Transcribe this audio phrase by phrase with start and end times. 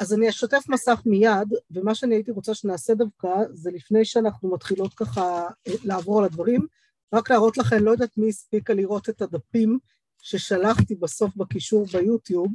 [0.00, 4.94] אז אני אשתף מסך מיד, ומה שאני הייתי רוצה שנעשה דווקא, זה לפני שאנחנו מתחילות
[4.94, 6.66] ככה אה, לעבור על הדברים,
[7.12, 9.78] רק להראות לכם, לא יודעת מי הספיקה לראות את הדפים
[10.22, 12.52] ששלחתי בסוף בקישור ביוטיוב,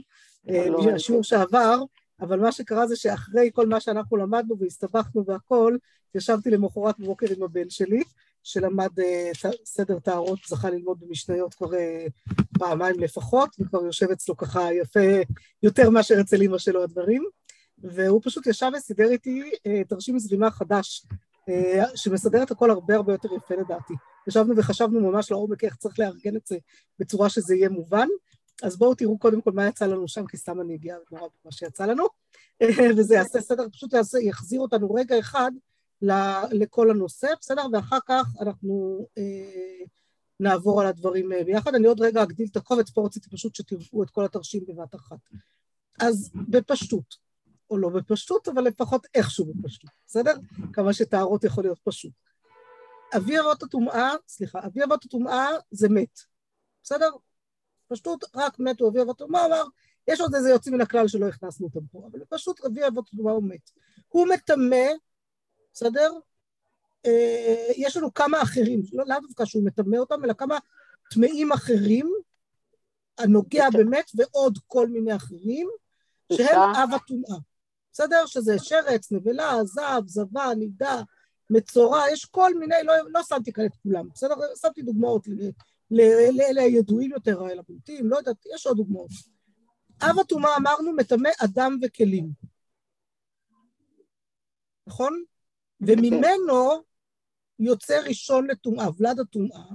[0.50, 1.82] אה, לא שעבר,
[2.22, 5.78] אבל מה שקרה זה שאחרי כל מה שאנחנו למדנו והסתבכנו והכול,
[6.16, 8.04] ישבתי למחרת בבוקר עם הבן שלי,
[8.46, 14.74] שלמד uh, סדר טהרות, זכה ללמוד במשניות כבר uh, פעמיים לפחות, וכבר יושב אצלו ככה
[14.74, 15.00] יפה
[15.64, 17.24] יותר מאשר אצל אמא שלו הדברים,
[17.78, 21.06] והוא פשוט ישב וסידר איתי uh, תרשים זרימה חדש,
[21.96, 23.94] שמסדר את הכל הרבה הרבה יותר יפה לדעתי.
[24.28, 26.58] ישבנו וחשבנו ממש לעומק איך צריך לארגן את זה
[27.00, 28.08] בצורה שזה יהיה מובן,
[28.64, 31.52] אז בואו תראו קודם כל מה יצא לנו שם, כי סתם אני אגיע נורא במה
[31.52, 32.06] שיצא לנו,
[32.98, 35.52] וזה יעשה סדר, פשוט יחזיר אותנו רגע אחד
[36.52, 37.66] לכל הנושא, בסדר?
[37.74, 39.86] ואחר כך אנחנו אה,
[40.40, 41.76] נעבור על הדברים אה, ביחד.
[41.76, 45.18] אני עוד רגע אגדיל את הקובץ, פה רציתי פשוט שתראו את כל התרשים בבת אחת.
[46.00, 47.16] אז בפשטות,
[47.70, 50.34] או לא בפשטות, אבל לפחות איכשהו בפשטות, בסדר?
[50.74, 52.12] כמה שטהרות יכול להיות פשוט.
[53.18, 56.20] אבי אבות הטומאה, סליחה, אבי אבות הטומאה זה מת,
[56.84, 57.10] בסדר?
[57.88, 59.64] פשטות, רק מתו אבי אבות הטומאה, אמר,
[60.08, 63.34] יש עוד איזה יוצאים מן הכלל שלא הכנסנו אותם פה, אבל פשוט אבי אבות הטומאה
[63.34, 63.70] הוא מת.
[64.08, 64.86] הוא מטמא
[65.76, 66.12] בסדר?
[67.06, 70.58] אה, יש לנו כמה אחרים, לא לאו דווקא שהוא מטמא אותם, אלא כמה
[71.12, 72.14] טמאים אחרים,
[73.18, 75.70] הנוגע באמת, ועוד כל מיני אחרים,
[76.34, 77.38] שהם אב הטומאה.
[77.92, 78.26] בסדר?
[78.26, 81.02] שזה שרץ, נבלה, זב, זבה, נידה,
[81.50, 84.36] מצורע, יש כל מיני, לא, לא שמתי כאן את כולם, בסדר?
[84.62, 85.28] שמתי דוגמאות
[85.92, 89.12] לאלה הידועים יותר, האלה הבולטים, לא יודעת, יש עוד דוגמאות.
[90.02, 92.30] אב הטומאה אמרנו מטמא אדם וכלים.
[94.88, 95.24] נכון?
[95.88, 96.84] וממנו
[97.60, 99.66] יוצא ראשון לטומאה, ולד הטומאה,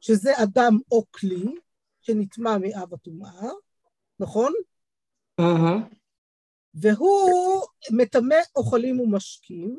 [0.00, 1.44] שזה אדם או כלי
[2.00, 3.48] שנטמע מאב הטומאה,
[4.20, 4.52] נכון?
[5.40, 5.94] Uh-huh.
[6.74, 9.76] והוא מטמא אוכלים ומשקים,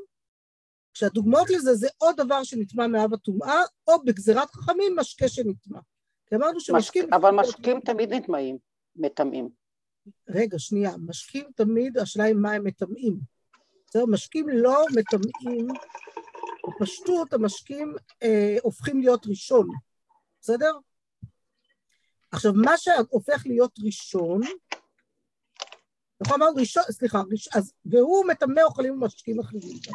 [0.93, 5.79] כשהדוגמאות לזה זה או דבר שנטמע מאב הטומאה, או בגזירת חכמים משקה שנטמע.
[6.25, 7.05] כי אמרנו שמשקים...
[7.05, 7.13] מש...
[7.13, 8.57] אבל משקים תמיד נטמעים,
[8.95, 9.49] מטמאים.
[10.29, 13.19] רגע, שנייה, משקים תמיד, השאלה היא מה הם מטמאים.
[13.91, 14.05] בסדר?
[14.05, 15.67] משקים לא מטמאים,
[16.67, 19.67] בפשטות המשקים אה, הופכים להיות ראשון,
[20.41, 20.71] בסדר?
[22.31, 24.41] עכשיו, מה שהופך להיות ראשון,
[26.21, 29.93] נכון אמרנו ראשון, סליחה, ראש, אז, והוא מטמא אוכלים ומשקים אחרים גם.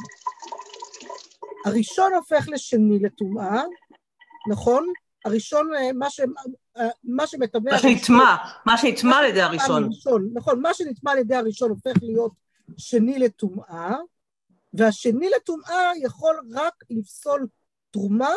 [1.66, 3.62] הראשון הופך לשני לטומאה,
[4.50, 4.86] נכון?
[5.24, 6.20] הראשון, אה, מה, ש,
[6.76, 7.70] אה, מה שמטמא...
[7.70, 8.36] מה שנטמע,
[8.66, 9.90] מה שנטמע על ידי הראשון.
[10.34, 12.45] נכון, מה שנטמע על ידי הראשון הופך להיות
[12.76, 13.96] שני לטומאה,
[14.74, 17.46] והשני לטומאה יכול רק לפסול
[17.90, 18.30] תרומה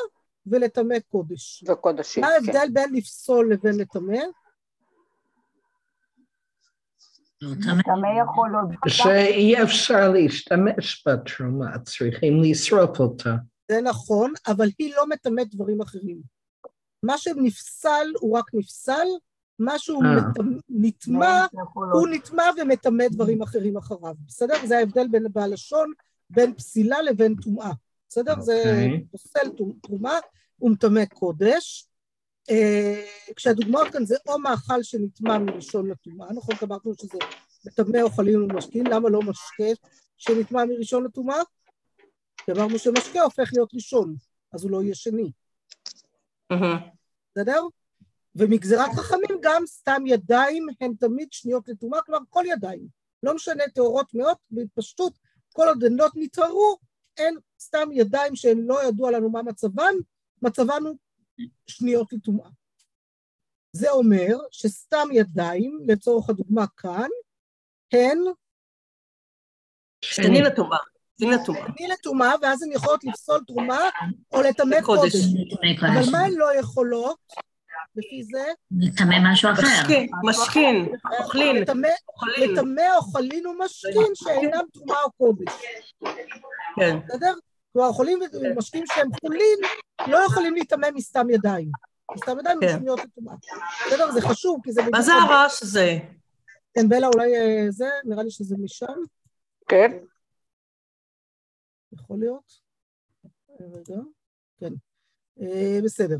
[0.46, 1.64] ולטמא קודש.
[1.68, 2.30] וקודשים, כן.
[2.30, 2.74] מה ההבדל כן.
[2.74, 4.20] בין לפסול לבין לטמא?
[8.88, 13.36] שאי אפשר להשתמש בתרומה, צריכים לשרוף אותה.
[13.72, 16.22] זה נכון, אבל היא לא מטמאת דברים אחרים.
[17.04, 19.08] מה שנפסל הוא רק נפסל,
[19.60, 20.08] משהו אה.
[20.70, 24.54] נטמע, הוא נטמע ומטמא דברים אחרים אחריו, בסדר?
[24.66, 25.92] זה ההבדל בין בלשון,
[26.30, 27.72] בין פסילה לבין טומאה,
[28.10, 28.42] בסדר?
[28.42, 29.04] זה אוקיי.
[29.12, 29.50] פוסל
[29.82, 30.20] תרומה
[30.62, 31.90] ומטמא קודש.
[32.50, 33.06] אה,
[33.36, 36.56] כשהדוגמאות כאן זה או מאכל שנטמע מראשון לטומאה, נכון?
[36.64, 37.18] אמרנו שזה
[37.66, 39.88] מטמא אוכלים ומשקים, למה לא משקה
[40.18, 41.42] שנטמע מראשון לטומאה?
[42.38, 44.16] כי אמרנו שמשקה הופך להיות ראשון,
[44.54, 45.32] אז הוא לא יהיה שני.
[47.32, 47.62] בסדר?
[48.40, 52.88] ומגזירת חכמים גם סתם ידיים הן תמיד שניות לטומאה, כלומר כל ידיים,
[53.24, 55.14] לא משנה טהורות מאוד, בפשטות
[55.54, 56.78] כל עוד הן לא נטהרו,
[57.18, 59.94] אין סתם ידיים שהן לא ידוע לנו מה מצבן,
[60.42, 60.96] מצבן הוא
[61.68, 62.50] שניות לטומאה.
[63.72, 67.10] זה אומר שסתם ידיים, לצורך הדוגמה כאן,
[67.94, 68.18] הן
[70.02, 70.78] שני לטומאה.
[71.78, 73.90] שני לטומאה, ואז הן יכולות לפסול תרומה
[74.32, 75.16] או לטמא קודש.
[75.82, 77.18] אבל מה הן לא יכולות?
[78.00, 78.44] לפי זה...
[78.72, 79.62] לטמא משהו אחר.
[79.62, 81.56] משכין, משכין, אוכלין.
[81.56, 85.54] לטמא אוכלין ומשכין שאינם תרומה או קודש.
[86.76, 86.98] כן.
[87.08, 87.34] בסדר?
[87.74, 89.60] כלומר, אוכלים ומשקים שהם חולין
[90.08, 91.72] לא יכולים להיטמא מסתם ידיים.
[92.16, 92.76] מסתם ידיים כן.
[92.76, 93.36] משניות לטומאה.
[93.88, 94.12] בסדר?
[94.12, 94.82] זה חשוב, כי זה...
[94.92, 95.98] מה זה הרעש הזה?
[96.74, 97.90] כן, בלה, אולי אה, זה?
[98.04, 98.94] נראה לי שזה משם.
[99.68, 99.92] כן.
[101.94, 102.54] יכול להיות?
[103.60, 104.02] רגע.
[104.60, 104.74] כן.
[105.42, 106.18] אה, בסדר.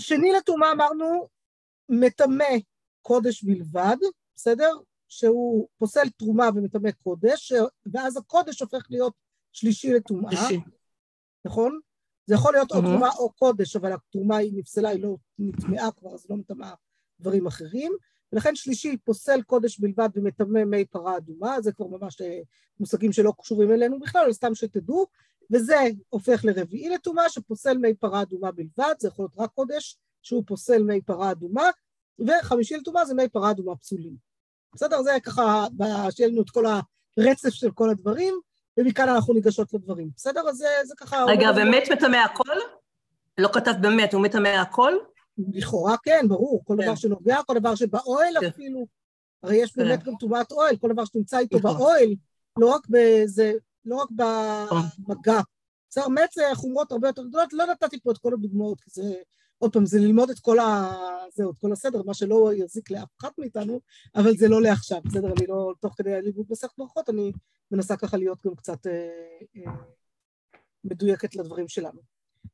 [0.00, 1.28] שני לטומאה אמרנו,
[1.88, 2.44] מטמא
[3.02, 3.96] קודש בלבד,
[4.36, 4.70] בסדר?
[5.08, 7.52] שהוא פוסל תרומה ומטמא קודש,
[7.92, 9.14] ואז הקודש הופך להיות
[9.52, 10.48] שלישי לטומאה,
[11.44, 11.80] נכון?
[12.26, 16.14] זה יכול להיות או תרומה או קודש, אבל התרומה היא נפסלה, היא לא נטמעה כבר,
[16.14, 16.74] אז לא מטמאה
[17.20, 17.92] דברים אחרים.
[18.32, 22.40] ולכן שלישי פוסל קודש בלבד ומטמא מי פרה אדומה, זה כבר ממש אה,
[22.80, 25.06] מושגים שלא קשורים אלינו בכלל, אבל סתם שתדעו,
[25.52, 25.76] וזה
[26.08, 30.82] הופך לרביעי לטומאה שפוסל מי פרה אדומה בלבד, זה יכול להיות רק קודש שהוא פוסל
[30.82, 31.70] מי פרה אדומה,
[32.18, 34.28] וחמישי לטומאה זה מי פרה אדומה פסולים.
[34.74, 35.02] בסדר?
[35.02, 35.66] זה ככה,
[36.10, 38.34] שיהיה לנו את כל הרצף של כל הדברים,
[38.76, 40.10] ומכאן אנחנו ניגשות לדברים.
[40.16, 40.48] בסדר?
[40.48, 41.24] אז זה, זה ככה...
[41.24, 42.56] רגע, באמת מטמא הכל?
[43.38, 44.92] לא כתב באמת, הוא מטמא הכל?
[45.52, 46.84] לכאורה כן, ברור, כל כן.
[46.84, 48.46] דבר שנוגע, כל דבר שבאוהל כן.
[48.46, 48.86] אפילו.
[49.42, 49.82] הרי יש כן.
[49.82, 51.76] באמת גם טומאת אוהל, כל דבר שנמצא איתו נכון.
[51.76, 52.14] באוהל,
[52.58, 53.52] לא רק בזה,
[53.88, 55.40] לא רק במגע.
[55.90, 59.14] בסדר, מת זה חומרות הרבה יותר גדולות, לא נתתי פה את כל הדוגמאות, כי זה,
[59.58, 60.92] עוד פעם, זה ללמוד את כל ה...
[61.32, 63.80] זהו, את כל הסדר, מה שלא יזיק לאף אחת מאיתנו,
[64.14, 65.32] אבל זה לא לעכשיו, בסדר?
[65.38, 67.32] אני לא, תוך כדי הלימוד מסכת ברכות, אני
[67.70, 69.08] מנסה ככה להיות גם קצת אה,
[69.56, 69.72] אה,
[70.84, 72.00] מדויקת לדברים שלנו.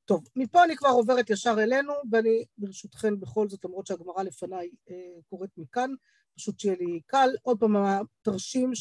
[0.05, 5.21] טוב, מפה אני כבר עוברת ישר אלינו, ואני ברשותכם בכל זאת, למרות שהגמרא לפניי אה,
[5.29, 5.91] קוראת מכאן,
[6.37, 7.31] פשוט שיהיה לי קל.
[7.43, 8.75] עוד פעם, התרשים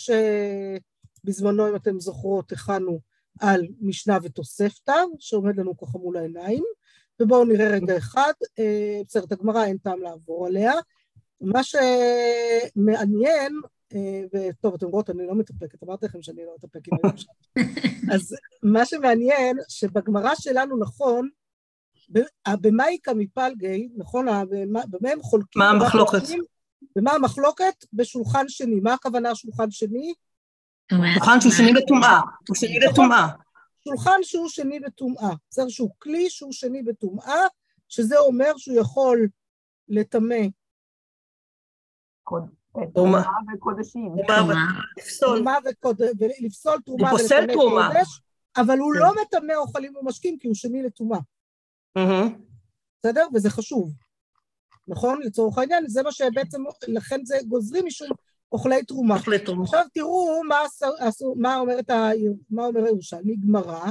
[1.24, 3.00] שבזמנו, אם אתם זוכרות, הכנו
[3.40, 6.64] על משנה ותוספתא, שעומד לנו ככה מול העיניים,
[7.20, 10.74] ובואו נראה רגע אחד, אה, בסדר, את הגמרא אין טעם לעבור עליה.
[11.42, 13.54] מה שמעניין,
[13.94, 17.34] אה, וטוב, אתם רואות, אני לא מתאפקת, אמרתי לכם שאני לא אתאפק עם היום שלי.
[18.14, 21.30] אז מה שמעניין, שבגמרא שלנו, נכון,
[22.62, 24.26] במאיקה מפלגי, נכון,
[24.90, 25.62] במה הם חולקים?
[25.62, 26.22] מה המחלוקת?
[26.98, 27.86] ומה המחלוקת?
[27.94, 28.80] בשולחן שני.
[28.80, 30.14] מה הכוונה שולחן שני?
[30.92, 32.20] שולחן שהוא שני בטומאה.
[32.48, 33.28] הוא שני בטומאה.
[33.84, 35.30] שולחן שהוא שני בטומאה.
[35.50, 37.42] בסדר שהוא כלי שהוא שני בטומאה,
[37.88, 39.28] שזה אומר שהוא יכול
[39.88, 40.36] לטמא.
[42.94, 43.22] תרומה
[43.54, 44.16] וקודשים.
[46.20, 48.22] ולפסול תרומה ולטמא קודש,
[48.58, 51.20] אבל הוא לא מטמא אוכלים ומשקים כי הוא שני לטומאה.
[53.00, 53.28] בסדר?
[53.34, 53.94] וזה חשוב.
[54.88, 55.22] נכון?
[55.22, 58.08] לצורך העניין, זה מה שבעצם, לכן זה גוזרים משום
[58.54, 59.16] אוכלי תרומה.
[59.16, 59.64] אוכלי תרומה.
[59.64, 60.60] עכשיו תראו מה,
[61.00, 62.10] עשו, מה, אומרת ה,
[62.50, 63.86] מה אומר הירושלמי, גמרא,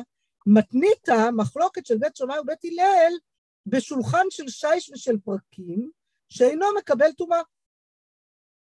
[0.47, 3.13] מתנית מחלוקת של בית שמאי ובית הלל
[3.67, 5.91] בשולחן של שיש ושל פרקים,
[6.29, 7.41] שאינו מקבל טומאה.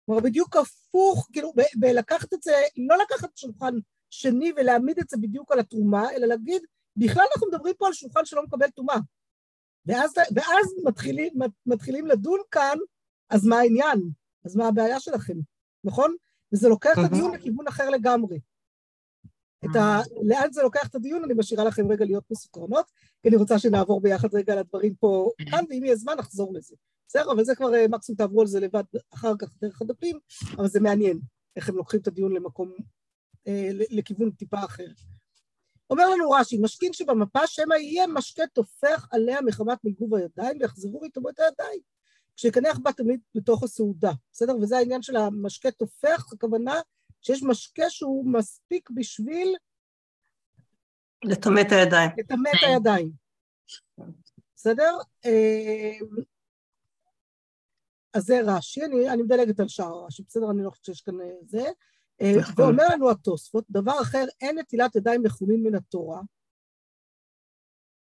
[0.05, 2.53] כלומר, בדיוק הפוך, כאילו, בלקחת את זה,
[2.89, 3.73] לא לקחת שולחן
[4.09, 6.61] שני ולהעמיד את זה בדיוק על התרומה, אלא להגיד,
[6.95, 8.97] בכלל אנחנו מדברים פה על שולחן שלא מקבל טומאה.
[9.85, 11.33] ואז, ואז מתחילים,
[11.65, 12.77] מתחילים לדון כאן,
[13.29, 14.09] אז מה העניין?
[14.45, 15.33] אז מה הבעיה שלכם,
[15.87, 16.15] נכון?
[16.53, 18.39] וזה לוקח את הדיון לכיוון אחר לגמרי.
[19.65, 19.99] את ה...
[20.23, 22.85] לאן זה לוקח את הדיון, אני משאירה לכם רגע להיות מסוקרנות,
[23.21, 26.75] כי אני רוצה שנעבור ביחד רגע על הדברים פה כאן, ואם יהיה זמן נחזור לזה.
[27.07, 27.31] בסדר?
[27.31, 30.19] אבל זה כבר אה, מקסימום תעברו על זה לבד אחר כך דרך הדפים,
[30.57, 31.19] אבל זה מעניין
[31.55, 32.71] איך הם לוקחים את הדיון למקום,
[33.47, 34.87] אה, לכיוון טיפה אחר.
[35.89, 41.17] אומר לנו רש"י, משכין שבמפה שמא יהיה משקה טופח עליה מחמת ניגוב הידיים ויחזרו את
[41.17, 41.96] הידיים.
[42.37, 44.57] כשיקנח בה תמיד בתוך הסעודה, בסדר?
[44.61, 46.81] וזה העניין של המשקה טופח, הכוונה
[47.21, 49.55] שיש משקה שהוא מספיק בשביל...
[51.23, 52.09] לטמא את הידיים.
[52.17, 53.11] לטמא את הידיים.
[54.55, 54.97] בסדר?
[55.25, 55.97] אה,
[58.13, 60.51] אז זה רש"י, אני, אני מדלגת על שאר רש"י, בסדר?
[60.51, 61.65] אני לא חושבת שיש כאן אה, זה.
[62.21, 62.31] אה.
[62.55, 66.21] ואומר לנו התוספות, דבר אחר, אין נטילת ידיים לחולין מן התורה.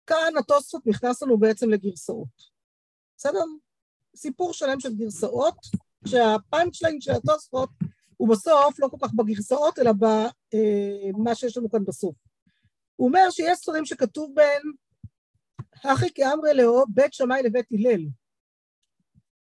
[0.07, 2.59] כאן התוספות נכנס לנו בעצם לגרסאות.
[3.17, 3.45] בסדר?
[4.17, 5.57] סיפור שלם של גרסאות,
[6.07, 7.71] שהפאנצ' ליין של התוספות
[8.17, 12.17] הוא בסוף לא כל כך בגרסאות, אלא במה אה, שיש לנו כאן בסוף.
[12.97, 14.63] הוא אומר שיש ספרים שכתוב בהם,
[15.85, 18.01] הכי כאמרי לאו, בית שמאי לבית הלל.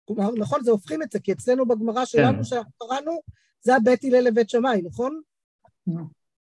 [0.04, 2.44] כלומר, נכון, זה הופכים את זה, כי אצלנו בגמרא שלנו, כן.
[2.44, 3.20] שאנחנו קראנו,
[3.61, 5.20] זה הבית הלל לבית שמאי, נכון?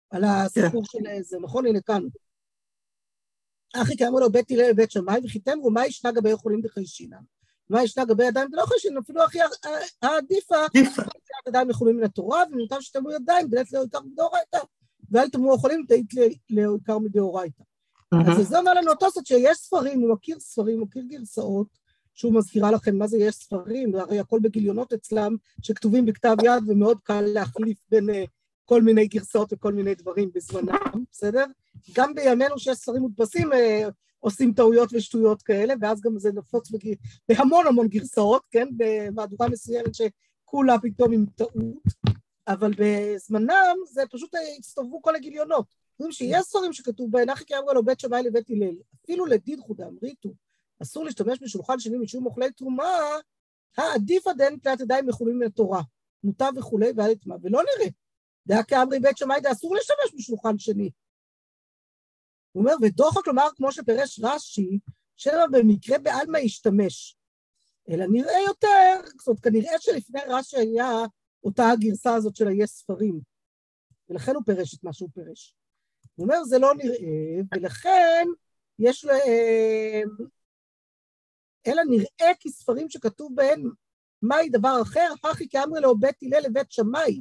[0.10, 1.66] על הסיפור של זה, נכון?
[1.66, 2.02] הנה כאן.
[3.76, 7.33] אחי כאמרו לו בית הלל לבית שמאי, וחיתם מה ישנה גבי יכולים בחיישינם.
[7.70, 9.40] מה ישנה גבי ידיים ולא חיישינם, אפילו הכי
[10.02, 10.56] העדיפה,
[11.48, 14.60] ידיים יכולים מן התורה, ומוטב שתמו ידיים, בלית לעיקר מדאורייתא,
[15.12, 16.14] ואל תמו יכולים תהית
[16.50, 17.64] לעיקר מדאורייתא.
[18.28, 21.68] אז זה אומר לנו התוספות שיש ספרים, הוא מכיר ספרים, הוא מכיר גרסאות,
[22.14, 26.98] שהוא מזכירה לכם מה זה יש ספרים, הרי הכל בגיליונות אצלם שכתובים בכתב יד ומאוד
[27.04, 28.14] קל להחליף בין uh,
[28.66, 31.46] כל מיני גרסאות וכל מיני דברים בזמנם, בסדר?
[31.96, 33.56] גם בימינו שיש ספרים מודפסים uh,
[34.24, 36.94] עושים טעויות ושטויות כאלה, ואז גם זה נפוץ בג...
[37.30, 38.68] בהמון המון גרסאות, כן?
[38.78, 41.84] במהדורה מסוימת שכולה פתאום עם טעות,
[42.48, 45.66] אבל בזמנם זה פשוט הצטרפו כל הגיליונות.
[46.00, 49.96] אומרים שיש ספרים שכתוב בהן, אחי אמרו לו בית שמאי לבית הלל, אפילו לדין חודם
[50.04, 50.30] ריתו,
[50.82, 53.00] אסור להשתמש בשולחן שני משום אוכלי תרומה,
[53.78, 55.82] העדיף עדיין תלת ידיים מחולים מן התורה,
[56.24, 57.90] מוטב וכולי ואל יטמע, ולא נראה.
[58.48, 60.90] דעה כאמרי בית שמאי אסור להשתמש בשולחן שני.
[62.54, 64.80] הוא אומר, ודוחק כלומר, כמו שפירש רש"י,
[65.16, 67.18] שמא במקרה בעלמא ישתמש.
[67.90, 70.92] אלא נראה יותר, זאת אומרת, כנראה שלפני רש"י היה
[71.44, 73.20] אותה הגרסה הזאת של היש ספרים,
[74.10, 75.56] ולכן הוא פירש את מה שהוא פירש.
[76.16, 78.28] הוא אומר, זה לא נראה, ולכן
[78.80, 80.10] יש להם,
[81.68, 83.64] אלא נראה כספרים שכתוב בהם
[84.22, 87.20] מהי דבר אחר, הכי כאמרי לו בית הלל לבית שמאי.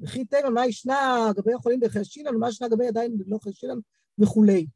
[0.00, 3.78] וכי תימא מה ישנה גבי החולים בחשינן, ומה ישנה גבי ידיים לא חשינן
[4.18, 4.66] וכולי.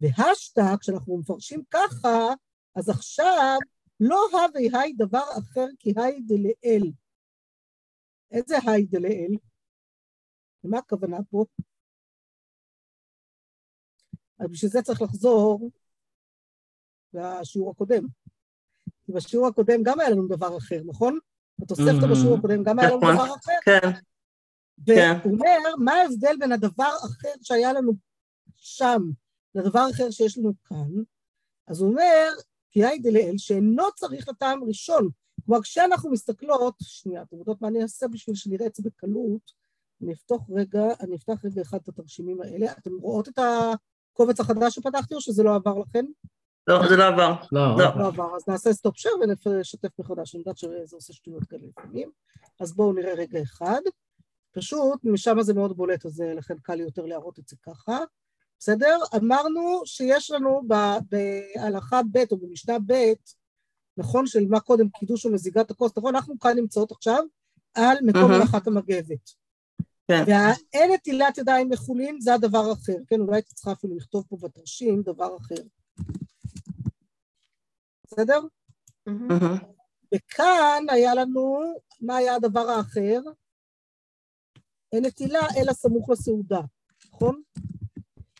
[0.00, 2.34] והשתא, כשאנחנו מפרשים ככה,
[2.76, 3.58] אז עכשיו
[4.00, 6.92] לא הווי היי דבר אחר כי היי דלאל.
[8.30, 9.36] איזה היי דלאל?
[10.64, 11.44] למה הכוונה פה?
[14.38, 15.70] אז בשביל זה צריך לחזור
[17.12, 18.02] לשיעור הקודם.
[19.04, 21.18] כי בשיעור הקודם גם היה לנו דבר אחר, נכון?
[21.58, 22.12] בתוספתא Mhm.
[22.12, 23.14] בשיעור הקודם גם היה לנו נכון.
[23.14, 23.90] דבר אחר.
[24.86, 27.92] כן, והוא אומר, מה ההבדל בין הדבר אחר שהיה לנו
[28.60, 29.02] שם
[29.54, 31.02] לדבר אחר שיש לנו כאן?
[31.68, 32.28] אז הוא אומר,
[32.70, 35.08] כי היי דלאל, שאינו צריך לטעם ראשון.
[35.46, 39.52] כלומר, כשאנחנו מסתכלות, שנייה, אתם יודעות מה אני אעשה בשביל שנראה את זה בקלות?
[40.02, 42.72] אני אפתח רגע, אני אפתח רגע אחד את התרשימים האלה.
[42.72, 46.04] אתם רואות את הקובץ החדש שפתחתי או שזה לא עבר לכם?
[46.66, 47.34] לא, זה לא עבר.
[47.52, 47.76] לא.
[47.78, 47.98] לא.
[47.98, 49.14] לא עבר, אז נעשה stop share
[49.46, 52.10] ונשתף מחדש, אני יודעת שזה עושה שטויות כאלה לפעמים.
[52.60, 53.80] אז בואו נראה רגע אחד.
[54.52, 57.98] פשוט, משם זה מאוד בולט, אז לכן קל לי יותר להראות את זה ככה.
[58.60, 58.98] בסדר?
[59.16, 63.12] אמרנו שיש לנו ב- בהלכה ב' או במשנה ב',
[63.96, 66.16] נכון, של מה קודם קידוש ומזיגת הכוס, נכון?
[66.16, 67.24] אנחנו כאן נמצאות עכשיו
[67.74, 68.38] על מקום אהה.
[68.38, 69.30] מלאכת המגבת.
[70.08, 70.24] כן.
[70.26, 73.20] והאין נטילת ידיים מחולין זה הדבר אחר, כן?
[73.20, 75.62] אולי הייתי צריכה אפילו לכתוב פה בתרשים דבר אחר.
[78.04, 78.40] בסדר?
[80.14, 81.60] וכאן היה לנו,
[82.00, 83.20] מה היה הדבר האחר?
[84.92, 86.60] אין נטילה אלא סמוך לסעודה,
[87.06, 87.42] נכון?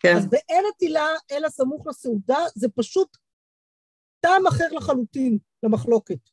[0.00, 3.16] כן, אז באין נטילה אלא סמוך לסעודה זה פשוט
[4.21, 6.30] טעם אחר לחלוטין למחלוקת.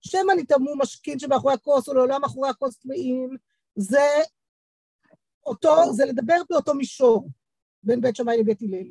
[0.00, 3.36] שמא נטעמו משכין שמאחורי הכוס או לעולם מאחורי הכוס טמאים,
[3.76, 4.08] זה
[5.46, 7.28] אותו, זה לדבר באותו מישור
[7.82, 8.90] בין בית שמאי לבית הלל.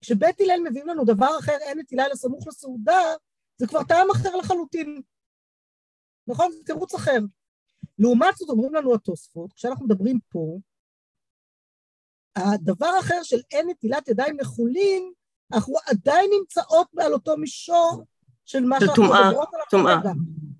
[0.00, 3.00] כשבית הלל מביאים לנו דבר אחר, אין נטילה אלא סמוך לסעודה,
[3.56, 5.02] זה כבר טעם אחר לחלוטין.
[6.26, 6.52] נכון?
[6.52, 7.18] זה תירוץ אחר.
[7.98, 10.58] לעומת זאת אומרים לנו התוספות, כשאנחנו מדברים פה,
[12.36, 15.12] הדבר האחר של אין נטילת ידיים לחולין,
[15.52, 18.02] אנחנו עדיין נמצאות על אותו מישור
[18.44, 19.84] של מה שאנחנו מדברות עליו.
[20.02, 20.12] כרגע,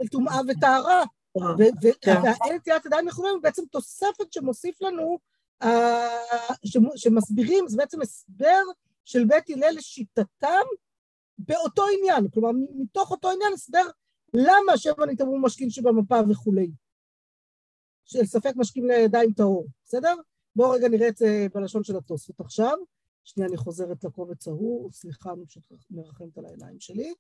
[0.03, 1.03] של טומאה וטהרה.
[1.37, 2.15] ו- ו- כן.
[2.23, 5.19] והאין נטילת ידיים לחולין הוא בעצם תוספת שמוסיף לנו,
[5.63, 6.09] אה,
[6.65, 8.63] שמ- שמסבירים, זה בעצם הסבר
[9.05, 10.65] של בית הלל לשיטתם
[11.39, 13.83] באותו עניין, כלומר מתוך אותו עניין הסבר
[14.35, 16.71] למה שמא נתאמרו משקים שבמפה וכולי.
[18.05, 20.15] של ספק משקים לידיים טהור, בסדר?
[20.57, 22.77] בואו רגע נראה את זה בלשון של התוספות עכשיו.
[23.25, 27.15] שנייה, אני חוזרת לקובץ ההוא, סליחה, אני פשוט מרחמת על העיניים שלי.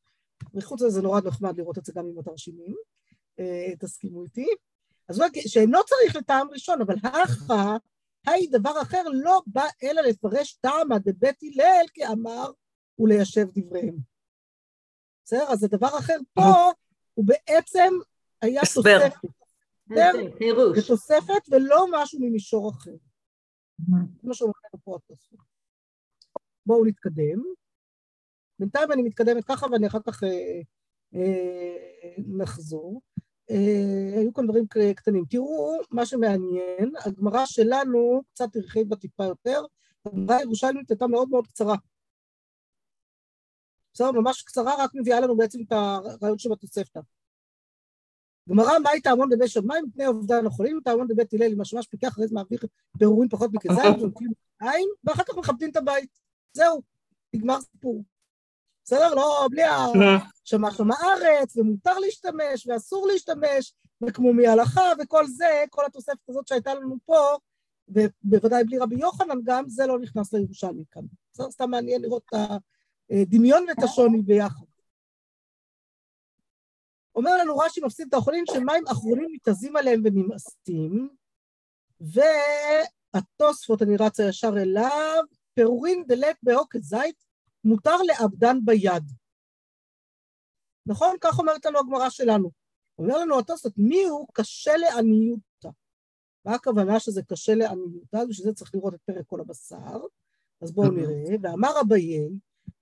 [0.55, 2.76] וחוץ מזה זה נורא נחמד לראות את זה גם עם התרשימים,
[3.38, 4.47] אה, תסכימו איתי.
[5.09, 7.76] אז הוא אומר, שאינו צריך לטעם ראשון, אבל הכא,
[8.26, 12.50] היי דבר אחר לא בא אלא לפרש טעמא דבית הלל כאמר
[12.99, 13.97] וליישב דבריהם.
[15.25, 15.45] בסדר?
[15.49, 16.73] אז הדבר אחר פה
[17.14, 17.95] הוא בעצם
[18.43, 18.61] היה.
[18.61, 19.12] תוספת.
[19.91, 20.79] הסבר פירוש.
[20.79, 22.95] זה תוספת ולא משהו ממישור אחר.
[23.78, 25.38] זה מה שאומר לנו פה התוספת.
[26.66, 27.43] בואו נתקדם.
[28.59, 30.61] בינתיים אני מתקדמת ככה ואני אחר כך אה,
[31.14, 33.00] אה, נחזור.
[33.50, 34.66] אה, היו כאן דברים
[34.97, 35.25] קטנים.
[35.31, 39.61] תראו, מה שמעניין, הגמרא שלנו קצת הרחיבה טיפה יותר,
[40.07, 41.76] הגמרא הירושלמית הייתה מאוד מאוד קצרה.
[43.95, 47.00] בסדר, ממש קצרה, רק מביאה לנו בעצם את הרעיון שבתוספתא.
[48.49, 52.27] גמרא, מהי תעמון בבית שמאי מפני אובדן החולים, תעמון בבית הלל עם השמש פיקח, זה
[52.33, 52.59] מעביר
[52.99, 56.21] פירורים פחות מכזית, ונוטלים עין, ואחר כך מכבדים את הבית.
[56.53, 56.83] זהו,
[57.35, 58.05] נגמר סיפור.
[58.85, 59.15] בסדר?
[59.15, 59.77] לא, בלי ה...
[60.45, 66.75] שמע שם הארץ, ומותר להשתמש, ואסור להשתמש, וכמו מהלכה, וכל זה, כל התוספת הזאת שהייתה
[66.75, 67.37] לנו פה,
[67.89, 71.03] ובוודאי בלי רבי יוחנן גם, זה לא נכנס לירושלמי כאן.
[71.33, 71.51] בסדר?
[71.51, 72.51] סתם מעניין לראות את
[73.11, 74.65] הדמיון ואת השוני ביחד.
[77.14, 81.09] אומר לנו רש"י מפסיד את האכולים שמים אחרונים מתאזים עליהם ונמאסתים,
[82.00, 85.23] והתוספות, אני רצה ישר אליו,
[85.54, 87.25] פירורין דלק בעוקץ זית,
[87.64, 89.04] מותר לאבדן ביד.
[90.87, 91.16] נכון?
[91.21, 92.50] כך אומרת לנו הגמרא שלנו.
[92.99, 95.68] אומר לנו התוספות, מי הוא קשה לעניותא?
[96.44, 98.25] מה הכוונה שזה קשה לעניותא?
[98.28, 100.00] בשביל זה צריך לראות את פרק כל הבשר.
[100.61, 101.37] אז בואו נראה.
[101.42, 102.28] ואמר אביי,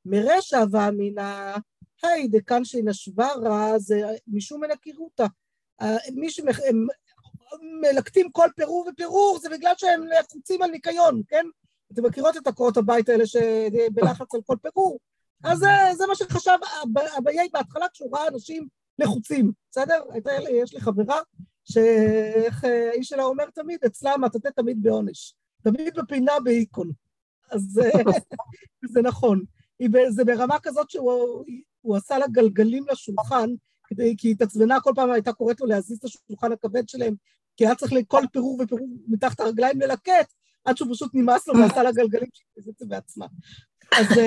[0.04, 1.56] מרשע ואמינא,
[2.02, 5.26] היי דקן שנשברה זה משום מן הקירותא.
[6.14, 11.46] מי שמלקטים כל פירור ופירור זה בגלל שהם לחוצים על ניקיון, כן?
[11.92, 14.98] אתם מכירות את עקרות הבית האלה שבלחץ על כל פירור,
[15.44, 15.66] אז זה,
[15.96, 16.58] זה מה שחשב
[17.18, 18.68] אביי בהתחלה כשהוא ראה אנשים
[18.98, 20.02] לחוצים, בסדר?
[20.50, 21.20] יש לי חברה
[21.64, 26.90] שאיך האיש שלה אומר תמיד, אצלה המטאטא תמיד בעונש, תמיד בפינה בהיקון.
[27.50, 27.80] אז
[28.92, 29.42] זה נכון.
[30.08, 31.44] זה ברמה כזאת שהוא
[31.96, 33.50] עשה לה גלגלים לשולחן,
[33.86, 37.14] כדי, כי היא התעצבנה כל פעם הייתה קוראת לו להזיז את השולחן הכבד שלהם,
[37.56, 40.32] כי היה צריך לכל פירור ופירור מתחת הרגליים ללקט,
[40.64, 43.26] עד שהוא פשוט נמאס לו ועשה לה גלגלים שהיא את זה בעצמה.
[43.98, 44.06] אז,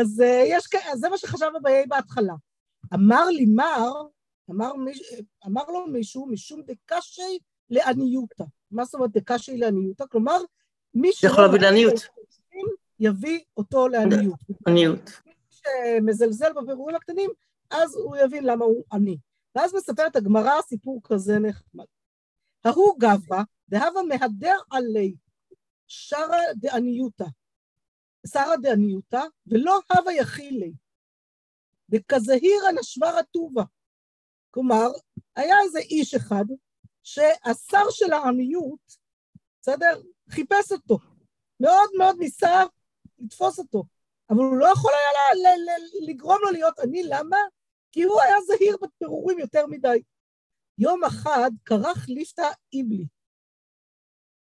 [0.00, 1.58] אז, יש, אז זה מה שחשבנו
[1.88, 2.34] בהתחלה.
[2.94, 3.92] אמר לי מר,
[4.50, 4.72] אמר,
[5.46, 7.38] אמר לו מישהו, משום דקשי
[7.70, 8.44] לעניותא.
[8.70, 10.04] מה זאת אומרת דקשי לעניותא?
[10.10, 10.38] כלומר,
[10.94, 11.94] מי יכול להביא לעניות.
[13.00, 14.40] יביא אותו לעניות.
[14.68, 15.25] עניות.
[15.66, 17.30] שמזלזל בבירורים הקטנים,
[17.70, 19.18] אז הוא יבין למה הוא עני.
[19.54, 21.84] ואז מספרת הגמרא סיפור כזה נחמד.
[22.64, 25.14] ההוא גברא, דהבה מהדר עלי,
[25.86, 27.24] שרה דעניותא,
[28.26, 30.72] שרה דעניותא, ולא הווה יכילי.
[31.90, 33.62] דכזהירא נשברא טובה.
[34.50, 34.86] כלומר,
[35.36, 36.44] היה איזה איש אחד
[37.02, 38.96] שהשר של העניות,
[39.60, 40.02] בסדר?
[40.30, 40.98] חיפש אותו.
[41.60, 42.62] מאוד מאוד ניסה
[43.18, 43.84] לתפוס אותו.
[44.30, 45.50] אבל הוא לא יכול היה
[46.08, 47.36] לגרום לו להיות עני, למה?
[47.92, 50.02] כי הוא היה זהיר בפירורים יותר מדי.
[50.78, 53.06] יום אחד כרך ליפתא איבלי.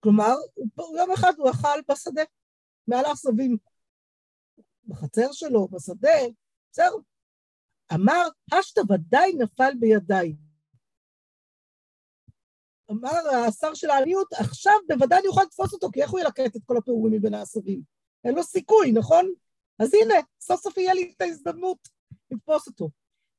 [0.01, 0.35] כלומר,
[0.97, 2.23] יום אחד הוא אכל בשדה,
[2.87, 3.57] מעל העשבים.
[4.87, 6.19] בחצר שלו, בשדה,
[6.73, 6.97] בסדר.
[7.95, 10.37] אמר, אשתא ודאי נפל בידיי.
[12.91, 16.63] אמר השר של העניות, עכשיו בוודאי אני אוכל לתפוס אותו, כי איך הוא ילקט את
[16.67, 17.83] כל הפירורים מבין העשבים?
[18.25, 19.33] אין לו סיכוי, נכון?
[19.81, 21.89] אז הנה, סוף סוף יהיה לי את ההזדמנות
[22.31, 22.91] לתפוס אותו.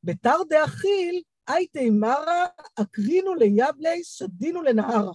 [0.03, 2.45] בתר דאכיל, הייתי מרה,
[2.81, 5.11] אקרינו ליבלי, שדינו לנהרה.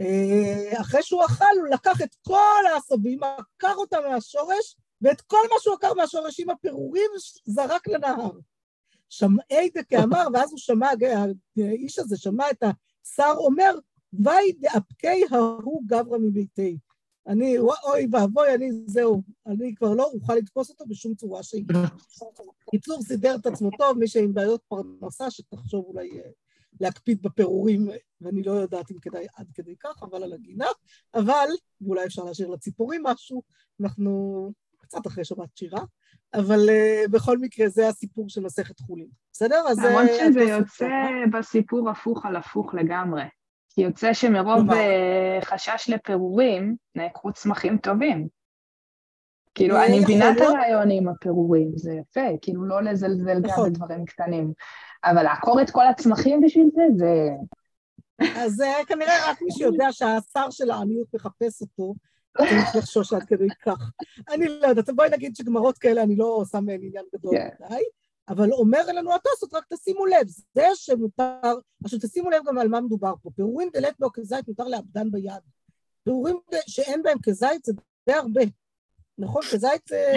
[0.00, 5.56] אה, אחרי שהוא אכל, הוא לקח את כל העשבים, עקר אותם מהשורש, ואת כל מה
[5.60, 7.10] שהוא עקר מהשורש עם הפירורים,
[7.44, 8.30] זרק לנהר.
[9.08, 10.88] שמעי דקאמר, ואז הוא שמע,
[11.56, 13.78] האיש הזה שמע את השר אומר,
[14.12, 16.78] וי דאפקי ההוא גברא מביתי.
[17.28, 21.64] אני, אוי ואבוי, אני, זהו, אני כבר לא אוכל לתפוס אותו בשום צורה שהיא.
[22.70, 26.30] קיצור, סידר את עצמו טוב, מי שעם בעיות פרנסה, שתחשוב אולי אה,
[26.80, 27.88] להקפיד בפירורים,
[28.20, 30.66] ואני לא יודעת אם כדאי עד כדי כך, אבל על הגינה,
[31.14, 31.48] אבל,
[31.80, 33.42] ואולי אפשר להשאיר לציפורים משהו,
[33.80, 35.80] אנחנו קצת אחרי שבת שירה,
[36.34, 39.64] אבל uh, בכל מקרה זה הסיפור של מסכת חולין, בסדר?
[39.68, 39.78] אז...
[39.78, 40.88] למרות שזה יוצא
[41.32, 43.22] בסיפור הפוך על הפוך לגמרי.
[43.76, 48.28] כי יוצא שמרוב אה, חשש לפירורים, נעקרו צמחים טובים.
[49.54, 53.72] כאילו, אני מבינה את הרעיון עם הפירורים, זה יפה, כאילו לא לזלזל גם נכון.
[53.72, 54.52] בדברים קטנים.
[55.04, 57.28] אבל לעקור את כל הצמחים בשביל זה, זה...
[58.36, 61.94] אז זה כנראה רק מי שיודע שהשר של העניות מחפש אותו,
[62.38, 63.90] צריך לחשוש עד כדי כך.
[64.34, 67.48] אני לא יודעת, בואי נגיד שגמרות כאלה, אני לא עושה מהן עניין גדול כן.
[67.60, 67.82] מדי.
[68.28, 72.80] אבל אומר לנו התוספות, רק תשימו לב, זה שמותר, עכשיו תשימו לב גם על מה
[72.80, 75.42] מדובר פה, פירורים דלת בו כזית מותר לאבדן ביד.
[76.04, 76.36] פירורים
[76.66, 77.72] שאין בהם כזית זה
[78.08, 78.42] די הרבה,
[79.18, 79.42] נכון?
[79.52, 80.12] כזית זה,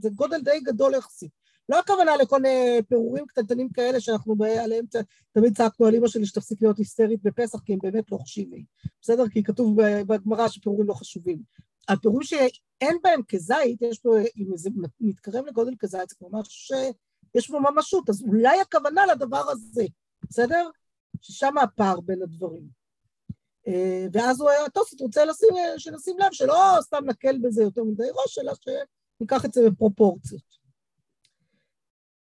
[0.00, 1.30] זה גודל די גדול יחסית.
[1.68, 4.84] לא הכוונה לכל מיני פירורים קטנטנים כאלה שאנחנו עליהם
[5.32, 8.64] תמיד צעקנו על אמא שלי שתפסיק להיות היסטרית בפסח כי הם באמת לא חשיבים,
[9.00, 9.28] בסדר?
[9.28, 11.42] כי כתוב בגמרא שפירורים לא חשובים.
[11.88, 16.72] הפירורים שאין בהם כזית, יש פה, אם זה מתקרב לגודל כזית, זה ממש
[17.34, 19.84] יש בו ממשות, אז אולי הכוונה לדבר הזה,
[20.22, 20.68] בסדר?
[21.20, 22.68] ששם הפער בין הדברים.
[23.68, 28.10] אה, ואז הוא היה, טוב, רוצה לשים, שנשים לב שלא סתם נקל בזה יותר מדי
[28.14, 30.64] ראש, אלא שניקח את זה בפרופורציות.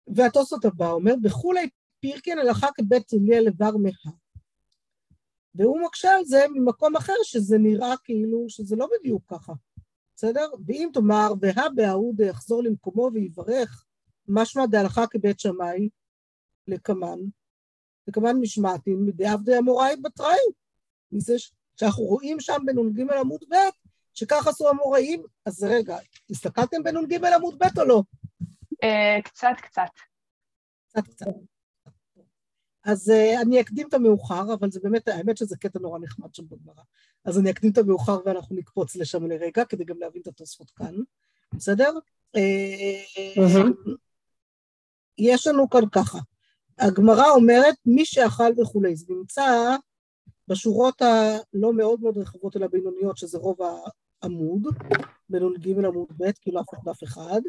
[0.07, 1.69] והתוספות הבא אומר, בכולי
[2.01, 4.17] פירקין הלכה כבית אליאל לבר מהה.
[5.55, 9.53] והוא מקשה על זה ממקום אחר, שזה נראה כאילו שזה לא בדיוק ככה,
[10.17, 10.51] בסדר?
[10.67, 13.85] ואם תאמר, והא בהאוד יחזור למקומו ויברך
[14.29, 15.89] משמע דהלכה כבית שמאי
[16.67, 17.19] לקמן,
[18.09, 20.39] לקמן משמעתין מדעבדי המוראי בתראי.
[21.13, 21.35] מזה
[21.77, 23.55] שאנחנו רואים שם בנ"ג עמוד ב',
[24.15, 25.99] שכך עשו המוראים, אז רגע,
[26.31, 28.03] הסתכלתם בנ"ג עמוד ב' או לא?
[28.83, 29.91] אה, קצת, קצת.
[30.89, 31.27] קצת, קצת.
[32.85, 36.49] אז uh, אני אקדים את המאוחר, אבל זה באמת, האמת שזה קטע נורא נחמד שם
[36.49, 36.83] בגמרא.
[37.25, 40.95] אז אני אקדים את המאוחר ואנחנו נקפוץ לשם לרגע, כדי גם להבין את התוספות כאן,
[41.55, 41.93] בסדר?
[42.37, 42.41] Uh,
[45.19, 46.19] יש לנו כאן ככה,
[46.79, 49.77] הגמרא אומרת מי שאכל וכולי, זה נמצא
[50.49, 53.59] בשורות הלא מאוד מאוד רחבות אלא בינוניות, שזה רוב
[54.23, 54.63] העמוד,
[55.29, 57.41] בנ"ג עמוד ב', כאילו אף דף אחד,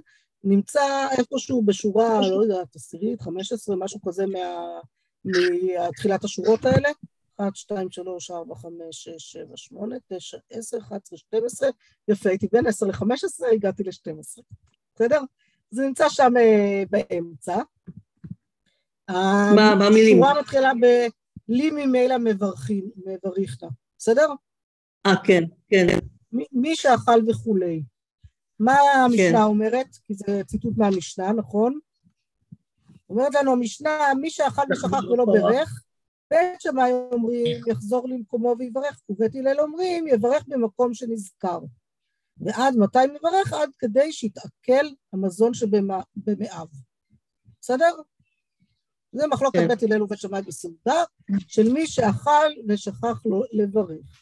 [0.43, 4.79] נמצא איפשהו בשורה, לא יודעת, עשירית, חמש עשרה, משהו כזה מה...
[5.25, 6.89] מתחילת השורות האלה,
[7.38, 11.69] 1, 2, 3, 4, 5, 6, 7, 8, 9, 10, 11, 12,
[12.08, 13.05] יפה, הייתי בין 10 ל-15,
[13.53, 14.41] הגעתי ל-12,
[14.95, 15.21] בסדר?
[15.71, 17.62] זה נמצא שם אה, באמצע.
[19.55, 20.23] מה המילים?
[20.23, 20.86] השורה מתחילה ב...
[21.49, 24.27] לי ממילא מברכים, מבריך לה, בסדר?
[25.05, 25.88] אה, כן, כן.
[26.51, 27.84] מי שאכל וכולי.
[28.60, 29.43] מה המשנה כן.
[29.43, 29.88] אומרת?
[30.08, 31.79] כי זה ציטוט מהמשנה, נכון?
[33.10, 35.84] אומרת לנו המשנה, מי שאכל ושכח ולא ברך,
[36.32, 41.60] בית שמאי אומרים, יחזור למקומו ויברך, ובית הלל אומרים, יברך במקום שנזכר.
[42.39, 43.54] ועד מתי מברך?
[43.54, 46.67] עד כדי שיתעכל המזון שבמאיו.
[47.62, 47.95] בסדר?
[49.12, 49.67] זה מחלוקת כן.
[49.67, 51.04] בית הלל ובית שמאי בסעודה,
[51.47, 54.21] של מי שאכל ושכח לו לברך.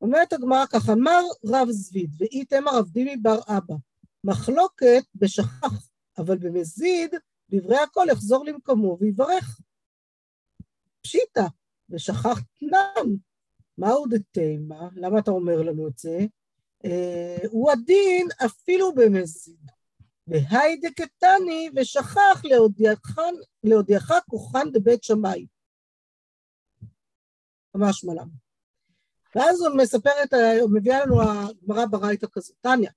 [0.00, 3.74] אומרת הגמרא כך, אמר רב זביד, ואיתמר רב דימי בר אבא,
[4.24, 7.14] מחלוקת בשכח, אבל במזיד,
[7.50, 9.60] דברי הכל יחזור למקומו ויברך.
[11.02, 11.46] פשיטא,
[11.90, 13.14] ושכח תנן.
[13.78, 14.88] מהו דתימה?
[14.94, 16.18] למה אתה אומר לנו את זה?
[16.84, 19.70] אה, הוא הדין אפילו במזיד.
[20.26, 22.42] והי דקתני ושכח
[23.64, 25.46] להודיעך, כוחן דבית שמאי.
[27.74, 28.28] ממש מלם.
[29.34, 32.90] ואז הוא מספר את, ה- הוא מביאה לנו הגמרא ברייתא כזאת, תניא,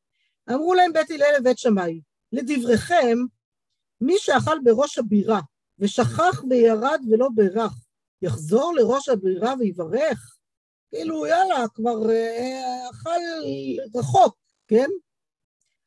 [0.50, 3.18] אמרו להם בית הלל לבית שמאי, לדבריכם,
[4.02, 5.40] מי שאכל בראש הבירה
[5.80, 7.74] ושכח וירד ולא בירך,
[8.22, 10.38] יחזור לראש הבירה ויברך?
[10.94, 13.20] כאילו, יאללה, כבר אה, אכל
[13.96, 14.90] רחוק, כן?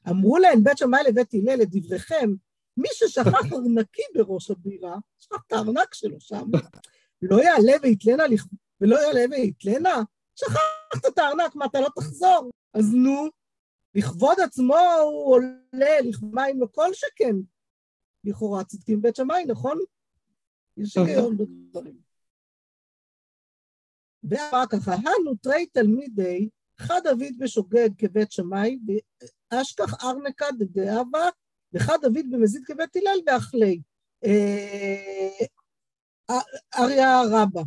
[0.08, 2.30] אמרו להם בית שמאי לבית הלל, לדבריכם,
[2.76, 6.44] מי ששכח ארנקי בראש הבירה, שכח את הארנק שלו שם,
[7.22, 8.24] לא יעלה ויתלנה,
[8.80, 10.02] ולא יעלה ויתלנה?
[10.34, 12.50] שכחת את הארנק, מה, אתה לא תחזור?
[12.74, 13.28] אז נו,
[13.94, 17.36] לכבוד עצמו הוא עולה לכמים לכל שכן.
[18.24, 19.78] לכאורה צודקים בית שמאי, נכון?
[20.76, 22.05] יש היגיון בדברים.
[24.30, 28.78] ואחר כך, הנו תרי תלמידי, חד דוד בשוגג כבית שמאי,
[29.52, 31.28] ואשכח ארנקה דדאבה,
[31.72, 33.80] וחד דוד במזיד כבית הלל ואכלי.
[34.24, 35.56] אה,
[36.78, 37.62] אריה רבא.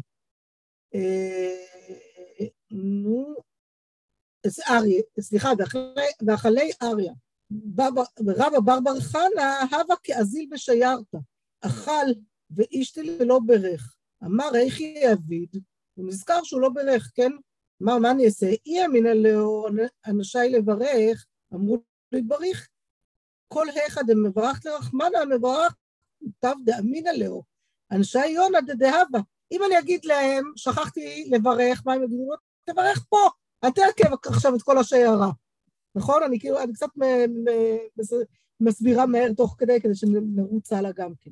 [0.95, 3.35] אה, נו,
[4.45, 5.49] אז אריה, סליחה,
[6.27, 7.13] ואכלי- אריה.
[8.27, 11.17] רבא ברבר חנה, הווה כאזיל בשיירתא.
[11.61, 12.05] אכל
[12.49, 13.95] ואישתלי ולא ברך.
[14.23, 14.77] אמר איך
[15.13, 15.49] אביד,
[15.99, 17.31] הוא נזכר שהוא לא ברך, כן?
[17.79, 18.47] מה, מה אני אעשה?
[18.65, 19.67] אי אמינא לאו
[20.07, 21.77] אנשי לברך, אמרו
[22.11, 22.69] לי בריך.
[23.47, 25.75] כל היכא דמברך לרחמנא, מברך
[26.39, 27.43] תב דאמינא לאו.
[27.91, 29.19] אנשי יונא דדהבה.
[29.51, 32.31] אם אני אגיד להם, שכחתי לברך, מה הם יגידו?
[32.65, 33.29] תברך פה,
[33.63, 35.29] אל תעכב עכשיו את כל השיירה.
[35.95, 36.23] נכון?
[36.23, 36.89] אני כאילו, אני קצת
[38.59, 41.31] מסבירה מהר תוך כדי, כדי שנרוץ הלאה גם כן.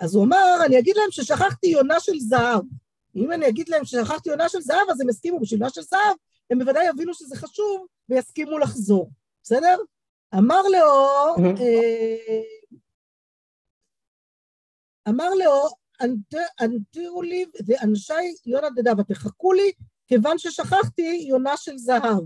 [0.00, 2.64] אז הוא אמר, אני אגיד להם ששכחתי יונה של זהב.
[3.24, 6.16] אם אני אגיד להם ששכחתי יונה של זהב, אז הם יסכימו, בשביל יונה של זהב,
[6.50, 9.10] הם בוודאי יבינו שזה חשוב ויסכימו לחזור,
[9.42, 9.78] בסדר?
[10.34, 10.62] אמר
[11.36, 11.60] Mhm.
[11.60, 12.40] אה,
[15.08, 15.34] אמר
[16.02, 18.12] "אנט- אנטירו לי, ואנשי
[18.46, 19.72] יונה דדבה, תחכו לי,
[20.06, 22.22] כיוון ששכחתי יונה של זהב.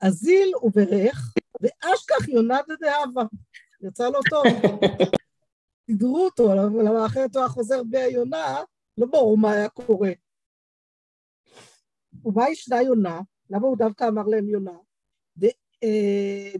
[0.00, 3.22] אזיל וברך, ואשכח יונה דדהבה.
[3.80, 4.42] יצא לו טוב.
[5.86, 8.56] סידרו אותו, למה אחרת הוא היה חוזר בלי היונה,
[8.98, 10.10] לא ברור מה היה קורה.
[12.24, 13.20] ומה ישנה יונה?
[13.50, 14.78] למה הוא דווקא אמר להם יונה?
[15.38, 15.44] ד-
[15.84, 16.52] אה,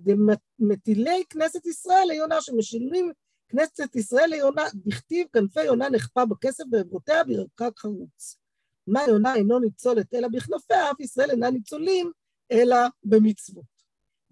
[0.61, 3.13] דמטילי כנסת ישראל ליונה, שמשילים
[3.49, 8.39] כנסת ישראל ליונה, דכתיב כנפי יונה נחפה בכסף בעברותיה בירקק חרוץ.
[8.87, 12.11] מה יונה אינו ניצולת אלא בכנפיה, אף ישראל אינה ניצולים
[12.53, 13.65] אלא במצוות.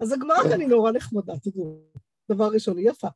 [0.00, 1.82] אז הגמרא כאן היא נורא נחמדה, תדעו.
[2.30, 3.08] דבר ראשון, היא יפה.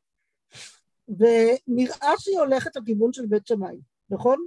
[1.09, 4.47] ונראה שהיא הולכת לכיוון של בית שמאי, נכון?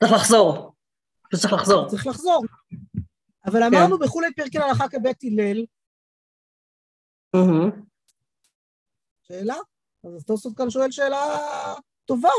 [0.00, 0.72] צריך לחזור.
[1.36, 1.88] צריך לחזור.
[1.88, 2.44] צריך לחזור.
[3.46, 5.64] אבל אמרנו בכולי פרקין הלכה כבית הלל.
[9.22, 9.56] שאלה?
[10.04, 11.38] אז תוספות כאן שואל שאלה
[12.04, 12.30] טובה,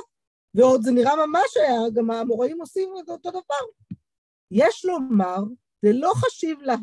[0.53, 3.89] ועוד זה נראה ממש היה, גם האמוראים עושים את אותו דבר.
[4.51, 5.37] יש לומר,
[5.81, 6.75] זה לא חשיב לה,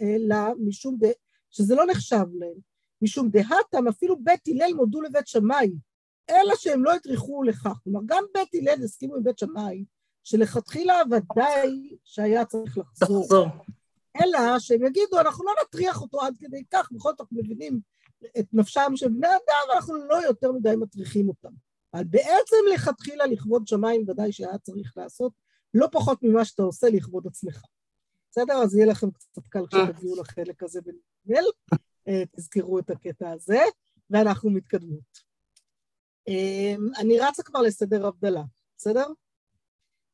[0.00, 1.06] אלא משום ד...
[1.50, 2.56] שזה לא נחשב להם,
[3.02, 5.72] משום דהתם אפילו בית הלל מודו לבית שמאי,
[6.30, 7.80] אלא שהם לא הטריחו לכך.
[7.84, 9.84] כלומר, גם בית הלל הסכימו עם בית שמאי,
[10.28, 13.20] שלכתחילה ודאי שהיה צריך לחזור.
[13.20, 13.46] לחזור.
[14.22, 17.80] אלא שהם יגידו, אנחנו לא נטריח אותו עד כדי כך, בכל זאת אנחנו מבינים
[18.38, 21.48] את נפשם של בני אדם, אנחנו לא יותר מדי מטריחים אותם.
[21.94, 25.32] אבל בעצם לכתחילה לכבוד שמיים ודאי שהיה צריך לעשות
[25.74, 27.62] לא פחות ממה שאתה עושה לכבוד עצמך.
[28.30, 28.54] בסדר?
[28.54, 31.44] אז יהיה לכם קצת קל כשתגיעו לחלק הזה בנגל,
[32.36, 33.60] תזכרו את הקטע הזה,
[34.10, 35.28] ואנחנו מתקדמות.
[36.28, 38.42] אה, אני רצה כבר לסדר הבדלה,
[38.76, 39.06] בסדר?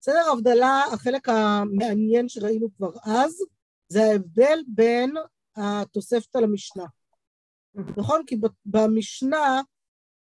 [0.04, 3.44] בסדר, הבדלה, החלק המעניין שראינו כבר אז,
[3.88, 5.14] זה ההבדל בין
[5.56, 6.84] התוספתא למשנה.
[7.96, 8.22] נכון?
[8.26, 9.60] כי במשנה,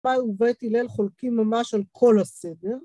[0.00, 2.76] פאי ובית הלל חולקים ממש על כל הסדר,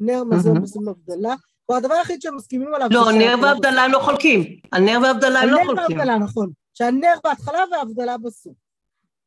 [0.00, 1.34] נר מזון עושים הבדלה,
[1.66, 2.88] הוא הדבר היחיד שהם מסכימים עליו...
[2.90, 4.60] לא, נר והבדלה הם לא חולקים.
[4.72, 5.86] הנר והבדלה הם לא חולקים.
[5.86, 6.50] הנר והבדלה, נכון.
[6.74, 8.56] שהנר בהתחלה וההבדלה בסוף.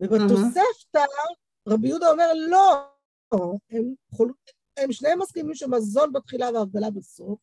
[0.02, 1.06] ובתוספתא,
[1.68, 2.84] רבי יהודה אומר, לא,
[3.72, 4.34] הם, חול...
[4.78, 7.40] הם שניהם מסכימים שמזון בתחילה והבדלה בסוף,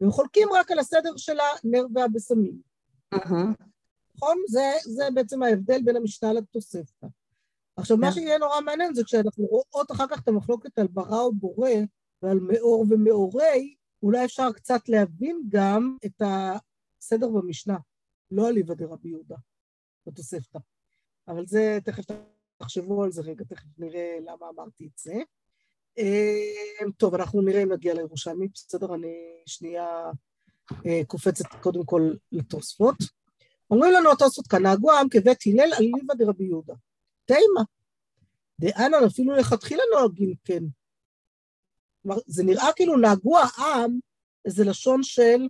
[0.00, 2.60] והם חולקים רק על הסדר של הנר והבשמים.
[4.14, 4.38] נכון?
[4.48, 7.06] זה, זה בעצם ההבדל בין המשנה לתוספתא.
[7.76, 8.12] עכשיו, מה כן.
[8.12, 11.70] שיהיה נורא מעניין זה כשאנחנו רואות אחר כך את המחלוקת על ברא או בורא
[12.22, 16.22] ועל מאור ומאורי, אולי אפשר קצת להבין גם את
[17.00, 17.78] הסדר במשנה,
[18.30, 19.36] לא אליבא דרבי יהודה,
[20.06, 20.58] בתוספתא.
[21.28, 22.04] אבל זה, תכף
[22.56, 25.14] תחשבו על זה רגע, תכף נראה למה אמרתי את זה.
[25.98, 28.94] אה, טוב, אנחנו נראה אם נגיע לירושלמי, בסדר?
[28.94, 29.14] אני
[29.46, 30.10] שנייה
[30.86, 32.96] אה, קופצת קודם כל לתוספות.
[33.70, 36.74] אומרים לנו התוספות כאן, נהגו העם כבית הלל אליבא דרבי יהודה.
[37.24, 37.62] תימה.
[38.60, 40.62] דאנן אפילו לכתחילה נוהגים כן.
[42.02, 43.98] כלומר, זה נראה כאילו נהגו העם
[44.44, 45.48] איזה לשון של...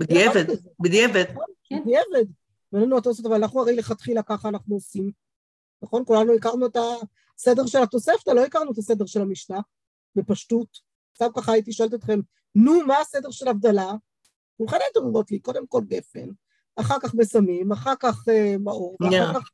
[0.00, 0.44] בדיעבד,
[0.80, 1.24] בדיעבד.
[1.30, 2.30] נכון, בדיעבד.
[2.72, 5.10] ואין לנו התוספות, אבל אנחנו הרי לכתחילה ככה אנחנו עושים.
[5.82, 6.02] נכון?
[6.06, 6.76] כולנו הכרנו את
[7.38, 9.60] הסדר של התוספתא, לא הכרנו את הסדר של המשנה,
[10.16, 10.68] בפשטות.
[11.16, 12.20] סתם ככה הייתי שואלת אתכם,
[12.54, 13.92] נו, מה הסדר של הבדלה?
[14.56, 16.28] כולכם הייתם אומרות לי, קודם כל גפן,
[16.76, 19.50] אחר כך בסמים, אחר כך uh, מאור, ואחר כך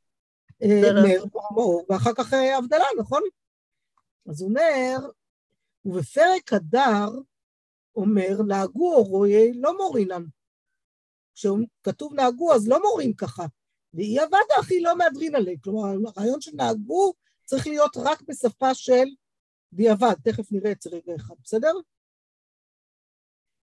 [0.63, 0.67] uh,
[1.07, 1.23] נר,
[1.55, 3.21] מאור, ואחר כך uh, הבדלה, נכון?
[4.29, 5.09] אז הוא אומר,
[5.85, 7.09] ובפרק הדר
[7.95, 10.23] אומר, נהגו אורוי לא מורינן.
[11.35, 13.45] כשכתוב נהגו, אז לא מורים ככה.
[13.93, 15.55] ואי עבדה אחי לא מהדרין עליה.
[15.63, 17.13] כלומר, הרעיון של נהגו
[17.51, 19.05] צריך להיות רק בשפה של
[19.73, 20.13] דיעבד.
[20.23, 21.73] תכף נראה את זה רגע אחד, בסדר?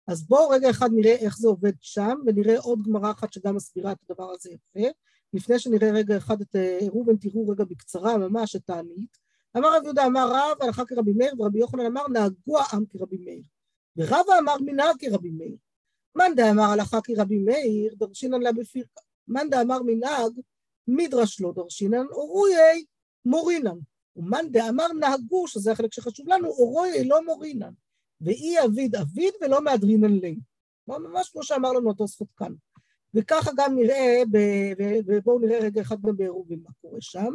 [0.07, 3.92] אז בואו רגע אחד נראה איך זה עובד שם, ונראה עוד גמרא אחת שגם מסבירה
[3.92, 4.88] את הדבר הזה יפה.
[5.33, 9.16] לפני שנראה רגע אחד את אה, ראובן, תראו רגע בקצרה ממש את הענית.
[9.57, 13.42] אמר רב יהודה אמר רב הלכה כרבי מאיר, ורבי יוחנן אמר נהגו העם כרבי מאיר.
[13.97, 15.57] ורבא אמר מנהג כרבי מאיר.
[16.14, 19.01] מאן דאמר הלכה כרבי מאיר, דרשינן לה בפירקה.
[19.29, 20.33] מאן דאמר מנהג,
[20.88, 22.55] מדרש לא דרשינן, אורוי
[23.25, 23.79] מורינן.
[24.17, 27.73] ומאן דאמר נהגו, שזה החלק שחשוב לנו, אורוי לא מורינן.
[28.21, 30.37] ואי אביד אביד ולא מהדרינן לי.
[30.89, 32.53] ממש כמו שאמר לנו התוספות כאן.
[33.15, 34.23] וככה גם נראה,
[35.07, 37.31] ובואו נראה רגע אחד גם בעירובין מה קורה שם.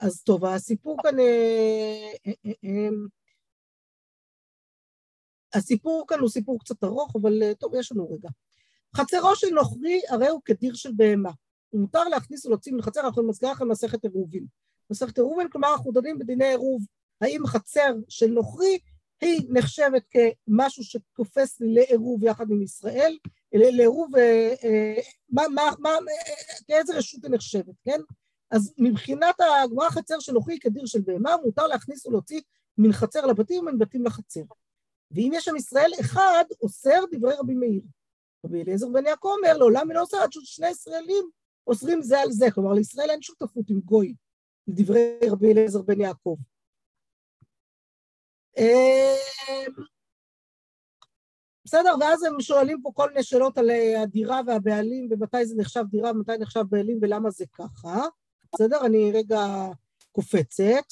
[0.00, 1.18] אז טוב, הסיפור כאן...
[1.18, 2.88] אה, אה, אה,
[5.54, 8.28] הסיפור כאן הוא סיפור קצת ארוך, אבל טוב, יש לנו רגע.
[8.96, 11.30] חצרו של נוכרי הרי הוא כדיר של בהמה.
[11.72, 14.46] מותר להכניס ולהוציא מן חצר, אנחנו נזכיר לכם מסכת עירובין.
[14.90, 16.82] מסכת עירובין, כלומר אנחנו דנים בדיני עירוב,
[17.20, 18.78] האם חצר של נוכרי
[19.20, 23.18] היא נחשבת כמשהו שתופס לעירוב יחד עם ישראל,
[23.52, 24.10] לעירוב,
[25.28, 25.90] מה, מה, מה,
[26.66, 28.00] כאיזה רשות היא נחשבת, כן?
[28.50, 32.40] אז מבחינת הגמרא חצר של נוכרי כדיר של בהמה, מותר להכניס ולהוציא
[32.78, 34.42] מן חצר לבתים ומן בתים לחצר.
[35.10, 37.82] ואם יש שם ישראל אחד, אוסר דברי רבי מאיר.
[38.46, 41.30] רבי אליעזר בן יעקב אומר, לעולם אינו אוסר עד ששני ישראלים
[41.66, 42.50] אוסרים זה על זה.
[42.50, 44.14] כלומר, לישראל אין שותפות עם גוי,
[44.68, 46.36] לדברי רבי אליעזר בן יעקב.
[48.58, 49.84] אמ,
[51.64, 53.70] בסדר, ואז הם שואלים פה כל מיני שאלות על
[54.02, 58.06] הדירה והבעלים, ומתי זה נחשב דירה ומתי נחשב בעלים ולמה זה ככה.
[58.54, 58.86] בסדר?
[58.86, 59.40] אני רגע
[60.12, 60.84] קופצת.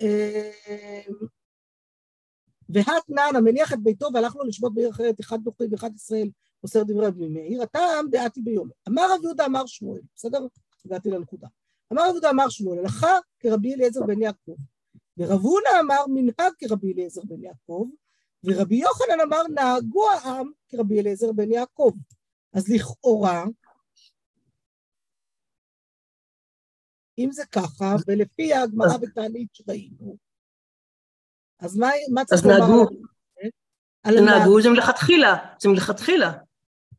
[0.00, 1.26] אמ,
[2.68, 6.30] והת נען המניח את ביתו והלך לו לשבות בעיר אחרת, אחד נוכרי ואחד ישראל,
[6.62, 8.68] אוסר דברי רבי מאיר, הטעם דעתי ביום.
[8.88, 10.46] אמר רב יהודה אמר שמואל, בסדר?
[10.84, 11.48] הגעתי לנקודה.
[11.92, 14.56] אמר רב יהודה אמר שמואל, הלכה כרבי אליעזר בן יעקב.
[15.18, 17.86] ורב הונא אמר מנהג כרבי אליעזר בן יעקב,
[18.44, 21.92] ורבי יוחנן אמר נהגו העם כרבי אליעזר בן יעקב.
[22.52, 23.44] אז לכאורה,
[27.18, 30.16] אם זה ככה, ולפי הגמרא בתענית שראינו,
[31.58, 32.56] אז מה, מה צריך לומר?
[34.04, 34.24] אז נהגו.
[34.24, 36.32] נהגו זה מלכתחילה, זה מלכתחילה.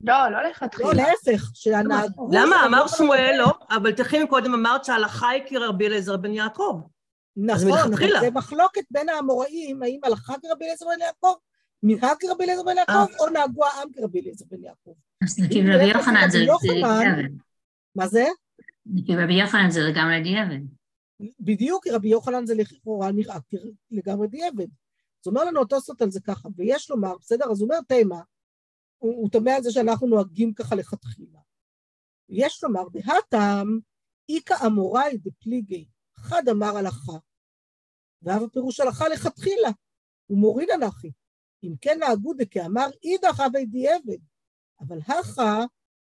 [0.03, 0.89] לא, לא לכתחילה.
[0.89, 2.29] לא, להפך, שהנהגו...
[2.31, 2.65] למה?
[2.65, 6.81] אמר שמואל לא, אבל תכף קודם אמרת שההלכה היא כרבי אליעזר בן יעקב.
[7.37, 11.33] נכון, אבל זה מחלוקת בין האמוראים, האם הלכה כרבי אליעזר בן יעקב,
[11.83, 13.05] מנהג כרבי אליעזר בן יעקב, אה.
[13.19, 14.93] או נהגו העם כרבי אליעזר בן יעקב.
[15.23, 17.29] אז לפי רבי יוחנן זה דיעבד.
[17.95, 18.25] מה זה?
[18.95, 20.61] לפי רבי יוחנן זה לגמרי דיעבד.
[21.39, 23.37] בדיוק, רבי יוחנן זה לכאורה נראה
[23.91, 24.67] לגמרי דיעבד.
[25.21, 28.21] אז אומר לנו התוספות על זה ככה, ויש לומר, בסדר, אז הוא אומר תימה,
[29.01, 31.39] הוא תמה על זה שאנחנו נוהגים ככה לכתחילה.
[32.29, 33.79] יש לומר, בהטעם,
[34.29, 35.85] איכא אמוראי דפליגי,
[36.15, 37.17] חד אמר הלכה,
[38.21, 39.69] ואב הפירוש הלכה לכתחילה,
[40.27, 41.11] הוא מוריד אנכי.
[41.63, 44.17] אם כן נהגו דכאמר אידך הווי דיעבד,
[44.79, 45.65] אבל הכא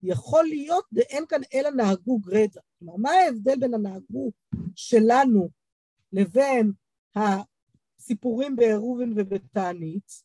[0.02, 2.60] יכול להיות דאין כאן אלא נהגו גרדא.
[2.78, 4.32] כלומר, מה ההבדל בין הנהגו
[4.76, 5.48] שלנו
[6.12, 6.72] לבין
[7.16, 10.22] הסיפורים בעירובין ובתענית?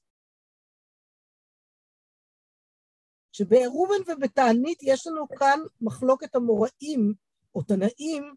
[3.39, 7.13] שבעירובין ובתענית יש לנו כאן מחלוקת המוראים
[7.55, 8.33] או תנאים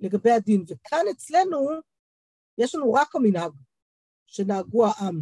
[0.00, 1.68] לגבי הדין, וכאן אצלנו
[2.58, 3.52] יש לנו רק המנהג
[4.26, 5.20] שנהגו העם,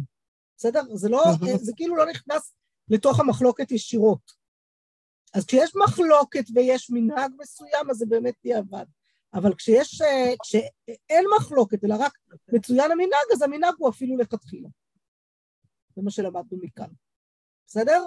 [0.57, 0.81] בסדר?
[0.95, 1.23] זה לא,
[1.57, 2.53] זה כאילו לא נכנס
[2.87, 4.31] לתוך המחלוקת ישירות.
[5.33, 8.85] אז כשיש מחלוקת ויש מנהג מסוים, אז זה באמת דיעבד.
[9.33, 10.01] אבל כשיש,
[10.43, 12.17] כשאין מחלוקת, אלא רק
[12.53, 14.69] מצוין המנהג, אז המנהג הוא אפילו לכתחילה.
[15.95, 16.89] זה מה שלמדנו מכאן.
[17.67, 18.05] בסדר?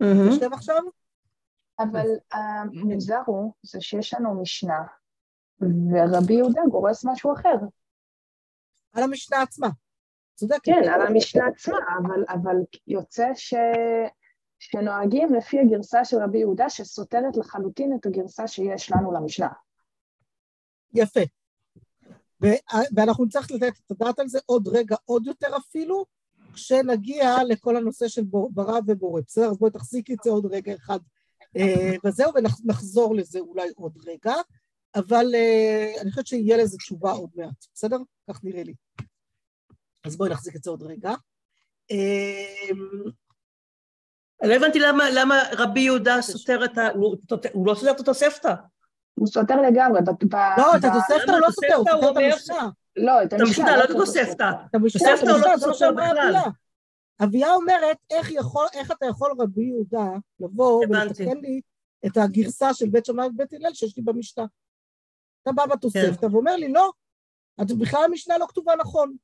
[0.00, 0.80] יושב עכשיו?
[1.78, 4.82] אבל המוזר הוא, זה שיש לנו משנה,
[5.60, 7.56] ורבי יהודה גורס משהו אחר.
[8.92, 9.68] על המשנה עצמה.
[10.34, 10.64] צודקת.
[10.64, 13.54] כן, על המשנה עצמה, אבל, אבל יוצא ש...
[14.58, 19.48] שנוהגים לפי הגרסה של רבי יהודה, שסותרת לחלוטין את הגרסה שיש לנו למשנה.
[20.94, 21.20] יפה.
[22.96, 26.04] ואנחנו נצטרך לתת את הדעת על זה עוד רגע, עוד יותר אפילו,
[26.54, 29.20] כשנגיע לכל הנושא של ברא ובורא.
[29.26, 29.50] בסדר?
[29.50, 30.98] אז בואי תחזיקי את זה עוד רגע אחד
[31.56, 34.34] אה, וזהו, ונחזור לזה אולי עוד רגע,
[34.94, 37.98] אבל אה, אני חושבת שיהיה לזה תשובה עוד מעט, בסדר?
[38.30, 38.74] כך נראה לי.
[40.04, 41.14] אז בואי נחזיק את זה עוד רגע.
[41.90, 42.68] אה,
[44.42, 46.88] לא הבנתי למה, למה רבי יהודה סותר את ה...
[47.52, 48.54] הוא לא סותר את התוספתא.
[49.14, 50.00] הוא סותר לגמרי.
[50.58, 52.68] לא, את התוספתא הוא לא סותר, הוא סותר את המשנה.
[52.96, 53.76] לא, את המשנה.
[53.76, 54.50] לא את התוספתא.
[54.70, 55.28] את המשנה, הוא
[55.80, 56.34] לא בכלל.
[57.22, 60.08] אביה אומרת, איך, יכול, איך אתה יכול רבי יהודה
[60.40, 61.60] לבוא ולתקן לי
[62.06, 64.44] את הגרסה של בית שמאי ובית הלל שיש לי במשנה.
[65.42, 66.34] אתה בא בתוספתא כן.
[66.34, 66.90] ואומר לי, לא,
[67.62, 69.16] את בכלל המשנה לא כתובה נכון.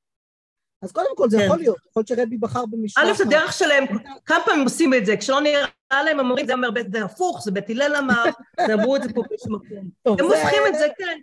[0.82, 1.44] אז קודם כל זה כן.
[1.44, 3.04] יכול להיות, יכול להיות שרבי בחר במשנה.
[3.04, 3.84] א', זה דרך שלהם,
[4.26, 5.64] כמה פעמים עושים את זה, כשלא נראה
[6.04, 8.24] להם, הם אומרים, זה אומר בית, זה הפוך, זה בית הלל אמר,
[8.66, 9.90] זה אמרו את זה פה באיזשהו מקום.
[10.18, 11.18] הם הופכים את זה, כן.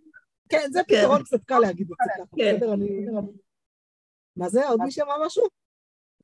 [0.49, 2.55] כן, זה פתרון קצת קל להגיד את זה ככה, כן.
[2.55, 2.73] בסדר?
[2.73, 3.05] אני...
[4.35, 5.43] מה זה, עוד מישהו אמר משהו?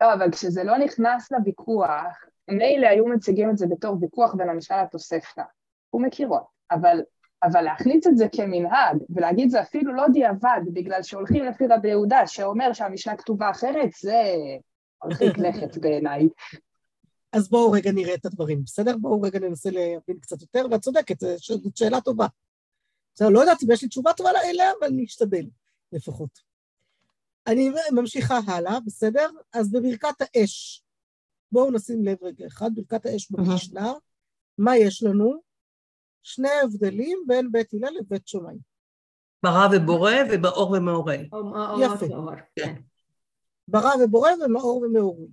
[0.01, 4.83] לא, אבל כשזה לא נכנס לוויכוח, מילא היו מציגים את זה בתור ויכוח בין המשנה
[4.83, 5.43] לתוספתא.
[5.89, 7.01] הוא מכירות, אבל,
[7.43, 12.27] אבל להכניס את זה כמנהג, ולהגיד זה אפילו לא דיעבד, בגלל שהולכים לפי רבי יהודה,
[12.27, 14.23] שאומר שהמשנה כתובה אחרת, זה
[15.05, 16.27] מרחיק לכת בעיניי.
[17.33, 18.97] אז בואו רגע נראה את הדברים, בסדר?
[18.97, 22.27] בואו רגע ננסה להבין קצת יותר, ואת צודקת, זאת שאלה טובה.
[23.15, 25.45] בסדר, לא יודעת אם יש לי תשובה טובה אליה, אבל אני אשתדל
[25.91, 26.39] לפחות.
[27.47, 29.29] אני ממשיכה הלאה, בסדר?
[29.53, 30.83] אז בברכת האש,
[31.51, 33.93] בואו נשים לב רגע אחד, ברכת האש במשנה,
[34.57, 35.41] מה יש לנו?
[36.23, 38.55] שני הבדלים בין בית הלל לבית שומאי.
[39.43, 41.15] ברא ובורא ובאור ומעורה.
[41.81, 42.05] יפה.
[42.55, 42.75] כן.
[43.67, 45.25] ברא ובורא ומאור ומעורה.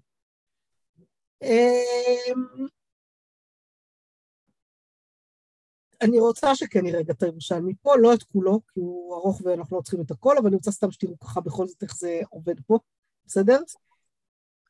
[6.02, 9.82] אני רוצה שכן נראה את הירושלמי פה, לא את כולו, כי הוא ארוך ואנחנו לא
[9.82, 12.78] צריכים את הכל, אבל אני רוצה סתם שתראו ככה בכל זאת איך זה עובד פה,
[13.26, 13.60] בסדר?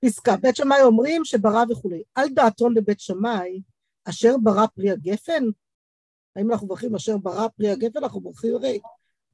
[0.05, 2.03] פסקה, בית שמאי אומרים שברא וכולי.
[2.14, 3.61] על דעתון לבית שמאי,
[4.05, 5.45] אשר ברא פרי הגפן?
[6.37, 7.99] האם אנחנו מברכים אשר ברא פרי הגפן?
[8.03, 8.81] אנחנו מברכים הרי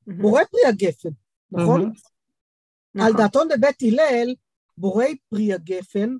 [0.06, 1.08] בורא פרי הגפן,
[1.52, 1.80] נכון?
[1.82, 1.92] על
[2.94, 3.16] נכון.
[3.16, 4.34] דעתון לבית הלל,
[4.78, 6.16] בורא פרי הגפן,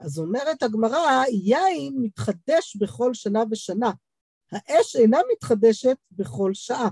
[0.00, 3.90] אז אומרת הגמרא, יין מתחדש בכל שנה ושנה.
[4.52, 6.88] האש אינה מתחדשת בכל שעה.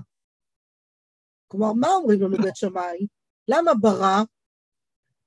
[1.47, 3.07] כלומר, מה אומרים לנו בית שמאי?
[3.47, 4.23] למה ברא?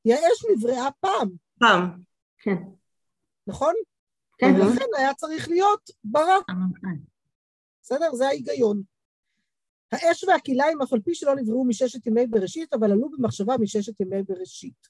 [0.03, 1.29] כי האש נבראה פעם.
[1.59, 2.03] פעם,
[2.39, 2.57] כן.
[3.47, 3.75] נכון?
[4.39, 4.47] כן.
[4.47, 6.39] ולכן היה צריך להיות ברא.
[7.83, 8.15] בסדר?
[8.15, 8.83] זה ההיגיון.
[9.93, 14.23] האש והכליים, אף על פי שלא נבראו מששת ימי בראשית, אבל עלו במחשבה מששת ימי
[14.23, 14.89] בראשית.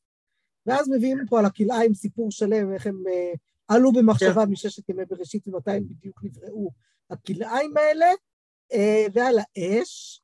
[0.66, 4.50] ואז מביאים פה על הכלאיים סיפור שלם, איך הם uh, עלו במחשבה כן.
[4.50, 6.70] מששת ימי בראשית ומתי הם בדיוק נבראו
[7.10, 8.06] הכלאיים האלה,
[8.72, 10.22] uh, ועל האש,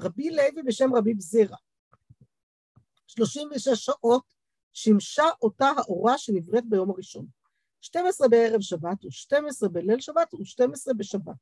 [0.00, 1.56] רבי לוי בשם רבי בזירא.
[3.06, 4.24] 36 שעות
[4.72, 7.26] שימשה אותה האורה שנבראת ביום הראשון.
[7.80, 11.36] 12 בערב שבת ו-12 בליל שבת ו-12 בשבת.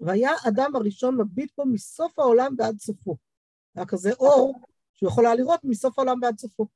[0.00, 3.16] והיה אדם הראשון מביט פה מסוף העולם ועד סופו.
[3.74, 4.60] היה כזה אור
[4.94, 6.66] שהוא יכול היה לראות מסוף העולם ועד סופו.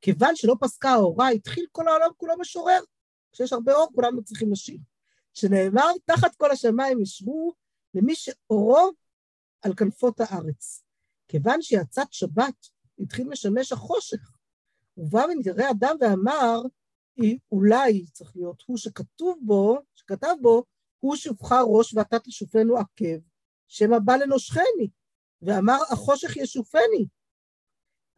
[0.00, 2.80] כיוון שלא פסקה ההוראה, התחיל כל העולם כולו משורר.
[3.32, 4.78] כשיש הרבה אור, כולם צריכים לשיר.
[5.34, 7.52] שנאמר, תחת כל השמיים ישבו
[7.94, 8.90] למי שאורו
[9.62, 10.84] על כנפות הארץ.
[11.28, 12.66] כיוון שיצאת שבת,
[12.98, 14.30] התחיל לשמש החושך.
[14.96, 16.60] ובא ונתראה אדם ואמר,
[17.52, 20.64] אולי צריך להיות הוא שכתוב בו, שכתב בו,
[21.00, 23.18] הוא שופך ראש ואתה תשופנו עקב,
[23.68, 24.88] שמא בא לנושכני,
[25.42, 27.06] ואמר החושך ישופני,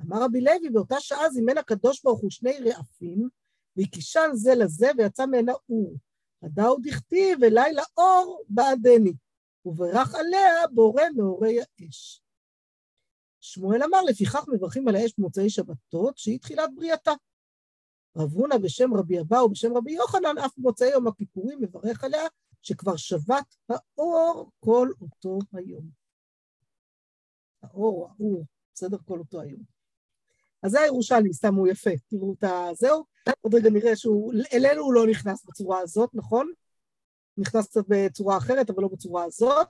[0.02, 3.28] אמר רבי לוי, באותה שעה זימן הקדוש ברוך הוא שני רעפים,
[3.76, 5.96] והקישן זה לזה, ויצא מהנה אור.
[6.42, 9.12] הדאו דכתיב, ולילה אור בעדני,
[9.64, 12.22] וברך עליה בורא מאורי האש.
[13.40, 17.12] שמואל אמר, לפיכך מברכים על האש במוצאי שבתות, שהיא תחילת בריאתה.
[18.16, 22.22] רב הונא בשם רבי אבא ובשם רבי יוחנן, אף במוצאי יום הכיפורים מברך עליה,
[22.62, 25.90] שכבר שבת האור כל אותו היום.
[27.62, 28.44] האור, האור,
[28.74, 28.98] בסדר?
[29.04, 29.79] כל אותו היום.
[30.62, 32.68] אז זה הירושלמי, סתם הוא יפה, תראו את ה...
[32.74, 33.04] זהו.
[33.40, 36.52] עוד רגע נראה שהוא, אלינו הוא לא נכנס בצורה הזאת, נכון?
[37.36, 39.68] נכנס קצת בצורה אחרת, אבל לא בצורה הזאת.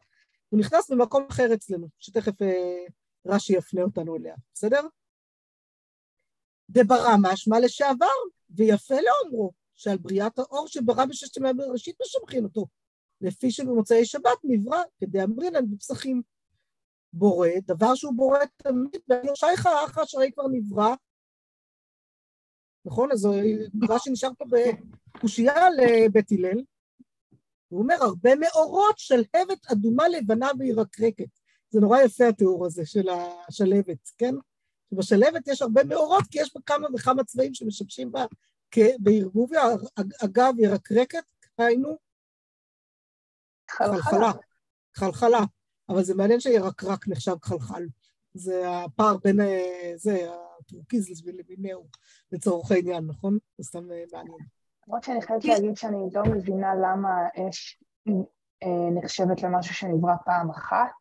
[0.49, 2.85] הוא נכנס במקום אחר אצלנו, שתכף אה,
[3.27, 4.81] רש"י יפנה אותנו אליה, בסדר?
[6.71, 8.07] דברא משמע לשעבר,
[8.51, 12.67] ויפה לאומרו, שעל בריאת האור שברא בששת ימי בראשית משבחים אותו,
[13.21, 16.23] לפי שבמוצאי שבת נברא כדי אמרינן בפסחים.
[17.13, 20.95] בורא, דבר שהוא בורא תמיד, ולא שייכה אחא שהרי כבר נברא.
[22.85, 23.13] נכון?
[23.13, 23.29] אז
[23.89, 24.45] רש"י נשאר פה
[25.17, 26.63] בקושייה לבית הלל.
[27.69, 31.29] הוא אומר, הרבה מאורות שלהבת אדומה לבנה וירקרקת.
[31.71, 33.09] זה נורא יפה התיאור הזה של
[33.49, 34.35] השלהבת, כן?
[34.93, 38.25] בשלהבת יש הרבה מאורות, כי יש בה כמה וכמה צבעים שמשמשים בה
[38.99, 39.63] בערבוביה.
[40.25, 41.25] אגב, ירקרקת,
[41.59, 41.99] היינו,
[43.71, 44.33] חלחלה.
[44.97, 45.41] חלחלה.
[45.91, 47.87] אבל זה מעניין שירקרק נחשב חלחל.
[48.35, 50.29] זה הפער בין אה, זה,
[50.61, 51.87] הטורקיז לבינהו,
[52.33, 53.39] לצורך העניין, נכון?
[53.59, 54.39] זה סתם אה, מעניין.
[54.87, 57.83] למרות שאני חייבת להגיד שאני לא מבינה למה אש
[58.63, 60.95] אה, נחשבת למשהו שנברא פעם אחת,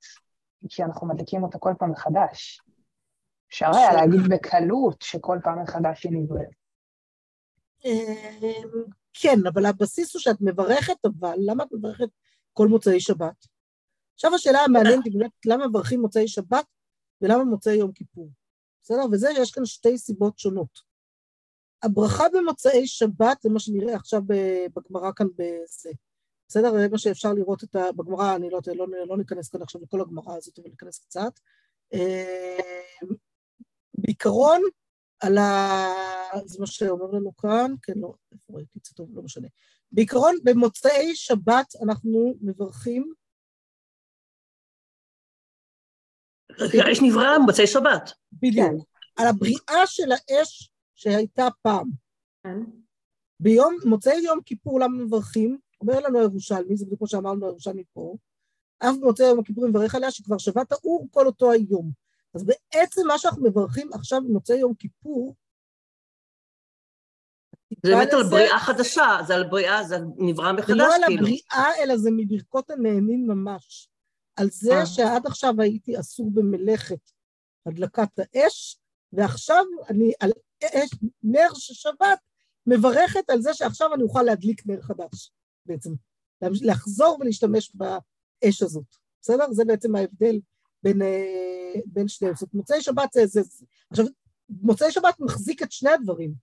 [0.69, 2.61] כי אנחנו מדליקים אותה כל פעם מחדש.
[3.49, 6.59] אפשר היה להגיד בקלות שכל פעם מחדש היא נבראת.
[9.13, 12.09] כן, אבל הבסיס הוא שאת מברכת, אבל למה את מברכת
[12.53, 13.58] כל מוצאי שבת?
[14.19, 16.65] עכשיו השאלה המעניינת היא באמת למה מברכים מוצאי שבת
[17.21, 18.29] ולמה מוצאי יום כיפור.
[18.83, 19.01] בסדר?
[19.11, 20.79] וזה, יש כאן שתי סיבות שונות.
[21.83, 24.21] הברכה במוצאי שבת, זה מה שנראה עכשיו
[24.75, 25.91] בגמרא כאן בזה.
[26.47, 26.71] בסדר?
[26.71, 27.91] זה מה שאפשר לראות את ה...
[27.91, 31.39] בגמרא, אני לא, לא, לא ניכנס כאן עכשיו לכל הגמרא הזאת, אבל ניכנס קצת.
[31.93, 32.57] אה,
[33.93, 34.61] בעיקרון,
[35.19, 35.85] על ה...
[36.45, 39.47] זה מה שאומר לנו כאן, כן, לא, איפה ראיתי את זה טוב, לא משנה.
[39.91, 43.13] בעיקרון, במוצאי שבת אנחנו מברכים
[46.61, 48.11] האש נבראה במוצאי שבת.
[48.33, 48.85] בדיוק.
[49.17, 51.89] על הבריאה של האש שהייתה פעם.
[52.43, 52.59] כן.
[53.39, 55.57] ביום, מוצאי יום כיפור, למה מברכים?
[55.81, 58.15] אומר לנו הירושלמי, זה בדיוק כמו שאמרנו הירושלמי פה,
[58.79, 61.91] אף במוצאי יום הכיפור מברך עליה שכבר שבת האור כל אותו היום.
[62.33, 65.35] אז בעצם מה שאנחנו מברכים עכשיו במוצאי יום כיפור,
[67.85, 70.79] זה באמת על בריאה חדשה, זה על בריאה, זה נברא מחדש, כאילו.
[70.79, 71.21] זה לא על כאילו.
[71.21, 73.88] הבריאה, אלא זה מברכות הנהנים ממש.
[74.39, 74.85] על זה אה.
[74.85, 77.11] שעד עכשיו הייתי אסור במלאכת
[77.65, 78.79] הדלקת האש,
[79.13, 80.31] ועכשיו אני על
[80.63, 80.89] אש,
[81.23, 82.19] נר של שבת
[82.67, 85.31] מברכת על זה שעכשיו אני אוכל להדליק נר חדש
[85.65, 85.93] בעצם,
[86.41, 89.51] לחזור ולהשתמש באש הזאת, בסדר?
[89.51, 90.39] זה בעצם ההבדל
[90.83, 92.35] בין, אה, בין שניהם.
[92.35, 93.65] זאת מוצאי שבת זה, זה, זה...
[93.89, 94.05] עכשיו,
[94.49, 96.33] מוצאי שבת מחזיק את שני הדברים.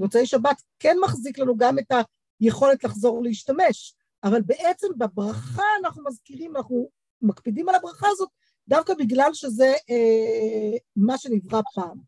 [0.00, 1.92] מוצאי שבת כן מחזיק לנו גם את
[2.40, 3.94] היכולת לחזור להשתמש,
[4.24, 6.88] אבל בעצם בברכה אנחנו מזכירים, אנחנו
[7.24, 8.28] מקפידים על הברכה הזאת
[8.68, 11.98] דווקא בגלל שזה אה, מה שנברא פעם.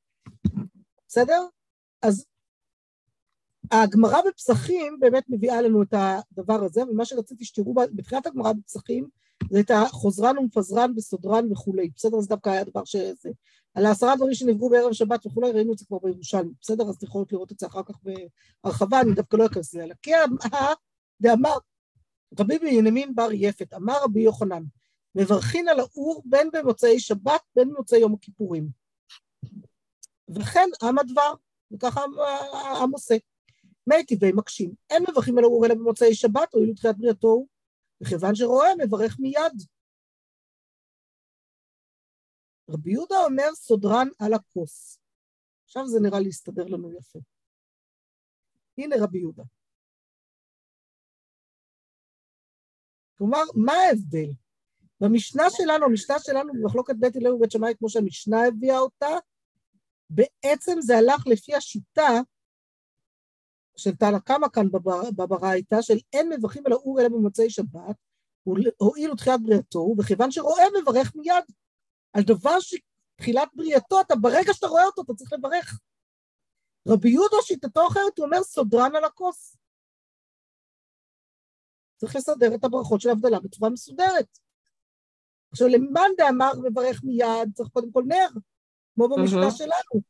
[1.08, 1.46] בסדר?
[2.02, 2.26] אז
[3.70, 9.08] הגמרא בפסחים באמת מביאה לנו את הדבר הזה, ומה שרציתי שתראו בתחילת הגמרא בפסחים
[9.50, 12.20] זה את החוזרן ומפזרן וסודרן וכולי, בסדר?
[12.20, 13.30] זה דווקא היה דבר שזה...
[13.74, 16.88] על העשרה דברים שנבראו בערב שבת וכולי, ראינו את זה כבר בירושלמי, בסדר?
[16.88, 17.94] אז יכולות לראות את זה אחר כך
[18.64, 20.10] בהרחבה, אני דווקא לא אכנס לזה, כי
[21.20, 21.54] דאמר
[22.40, 24.62] רבי בנימין בר יפת, אמר רבי יוחנן,
[25.16, 28.68] מברכין על האור בין במוצאי שבת בין במוצאי יום הכיפורים.
[30.28, 31.34] וכן עם הדבר,
[31.70, 32.00] וככה
[32.82, 33.14] עם עושה.
[33.86, 37.48] מי טבעי מקשים, אין מברכים על האור אלא במוצאי שבת, או אילו תחילת בריאתו הוא,
[38.00, 39.62] וכיוון שרואה מברך מיד.
[42.70, 44.98] רבי יהודה אומר סודרן על הכוס.
[45.64, 47.18] עכשיו זה נראה להסתדר לנו יפה.
[48.78, 49.42] הנה רבי יהודה.
[53.18, 54.45] כלומר, מה ההבדל?
[55.00, 59.16] במשנה שלנו, המשנה שלנו במחלוקת בית הלל ובית שמאי, כמו שהמשנה הביאה אותה,
[60.10, 62.08] בעצם זה הלך לפי השיטה
[63.76, 64.66] של תנא קמא כאן
[65.16, 67.96] בברייתא, של אין מברכים על האור אלא במוצאי שבת,
[68.78, 71.44] הואיל ותחילת בריאתו, וכיוון שרואה מברך מיד.
[72.12, 75.80] על דבר שתחילת בריאתו, אתה ברגע שאתה רואה אותו, אתה צריך לברך.
[76.88, 79.56] רבי יהודה שיטתו אחרת, הוא אומר סודרן על הכוס.
[81.96, 84.38] צריך לסדר את הברכות של ההבדלה בצורה מסודרת.
[85.56, 88.28] עכשיו למאן דאמר מברך מיד, צריך קודם כל נר.
[88.94, 90.02] כמו במשנה שלנו.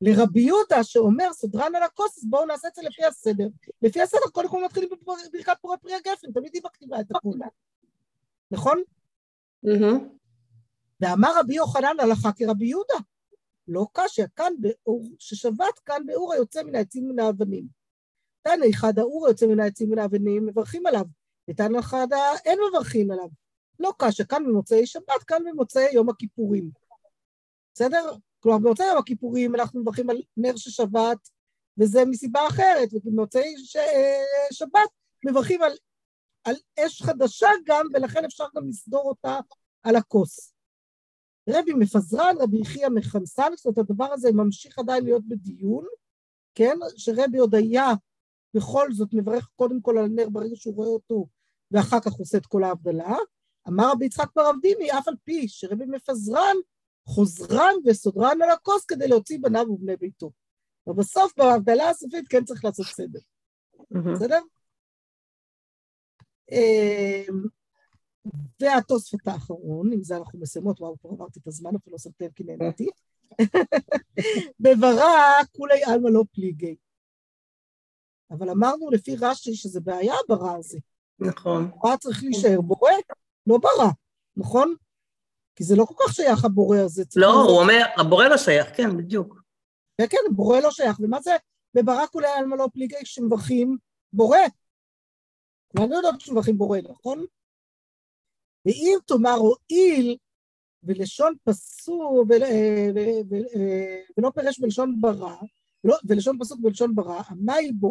[0.00, 3.48] לרבי יהודה שאומר סדרן על הכוס, אז בואו נעשה את זה לפי הסדר.
[3.82, 7.38] לפי הסדר קודם כל מתחילים בברכת פורי פרי הגפן, תמיד היא מקטיבה את הכול.
[8.50, 8.82] נכון?
[11.00, 12.98] ואמר רבי יוחנן הלכה כרבי יהודה.
[13.68, 17.64] לא קשיא, כאן באור, ששבת כאן באור היוצא מן העצים מן האבנים.
[18.42, 21.04] תנא אחד האור היוצא מן העצים מן האבנים, מברכים עליו.
[21.50, 22.06] ותנא אחד
[22.44, 23.28] אין מברכים עליו.
[23.80, 26.70] לא קשיא, כאן במוצאי שבת, כאן במוצאי יום הכיפורים.
[27.74, 28.12] בסדר?
[28.40, 31.28] כלומר, במוצאי יום הכיפורים אנחנו מברכים על נר של שבת,
[31.78, 33.76] וזה מסיבה אחרת, ובמוצאי ש...
[34.52, 34.90] שבת
[35.24, 35.72] מברכים על,
[36.44, 39.38] על אש חדשה גם, ולכן אפשר גם לסדור אותה
[39.82, 40.54] על הכוס.
[41.48, 45.86] רבי מפזרן, רבי יחיא מכנסן, זאת אומרת, הדבר הזה ממשיך עדיין להיות בדיון,
[46.54, 46.78] כן?
[46.96, 47.92] שרבי עוד היה
[48.54, 51.26] בכל זאת מברך קודם כל על הנר ברגע שהוא רואה אותו,
[51.70, 53.16] ואחר כך עושה את כל ההבדלה.
[53.68, 56.56] אמר רבי יצחק בר אבדימי, אף על פי שרבי מפזרן,
[57.06, 60.30] חוזרן וסודרן על הכוס כדי להוציא בניו ובני ביתו.
[60.86, 63.18] ובסוף, בהבדלה הסופית, כן צריך לעשות סדר.
[63.90, 64.40] בסדר?
[66.52, 67.44] אמ,
[68.60, 72.32] והתוספות האחרון, עם זה אנחנו מסיימות, וואו, כבר עברתי את הזמן, אפילו לא שמתי לב
[72.32, 72.88] כי נהניתי.
[74.60, 76.76] בברא כולי עלמא לא פליגי.
[78.30, 80.78] אבל אמרנו לפי רש"י שזה בעיה ברע הזה.
[81.18, 81.70] נכון.
[81.70, 82.90] ברע צריך להישאר בורא,
[83.46, 83.90] לא ברע,
[84.36, 84.74] נכון?
[85.56, 87.04] כי זה לא כל כך שייך הבורא הזה.
[87.16, 89.42] לא, הוא אומר, הבורא לא שייך, כן, בדיוק.
[89.98, 91.36] כן, כן, הבורא לא שייך, ומה זה
[91.74, 93.76] בברק כולי עלמא לא פליגי כשמברכים
[94.12, 94.38] בורא?
[95.76, 97.24] כולנו יודעות שמברכים בורא, נכון?
[98.66, 100.16] ואם תאמר הואיל
[100.82, 102.90] ולשון פסוק אה,
[104.18, 105.36] ולא פירש בלשון ברא,
[106.08, 107.22] ולשון פסוק בלשון ברא,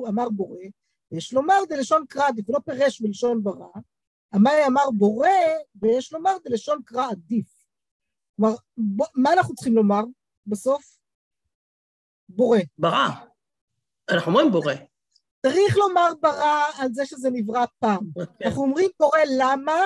[0.07, 0.57] אמר בורא,
[1.11, 3.67] יש לומר דלשון קרא עדיף, ולא פירש בלשון ברא,
[4.35, 5.27] אמאי אמר בורא,
[5.75, 7.53] ויש לומר דלשון קרא עדיף.
[8.35, 8.55] כלומר,
[9.15, 10.03] מה אנחנו צריכים לומר
[10.47, 10.97] בסוף?
[12.29, 12.59] בורא.
[12.77, 13.07] ברא.
[14.09, 14.73] אנחנו אומרים בורא.
[15.45, 17.99] צריך לומר ברא על זה שזה נברא פעם.
[17.99, 18.21] Okay.
[18.21, 18.47] אוקיי.
[18.47, 19.81] אנחנו אומרים בורא למה?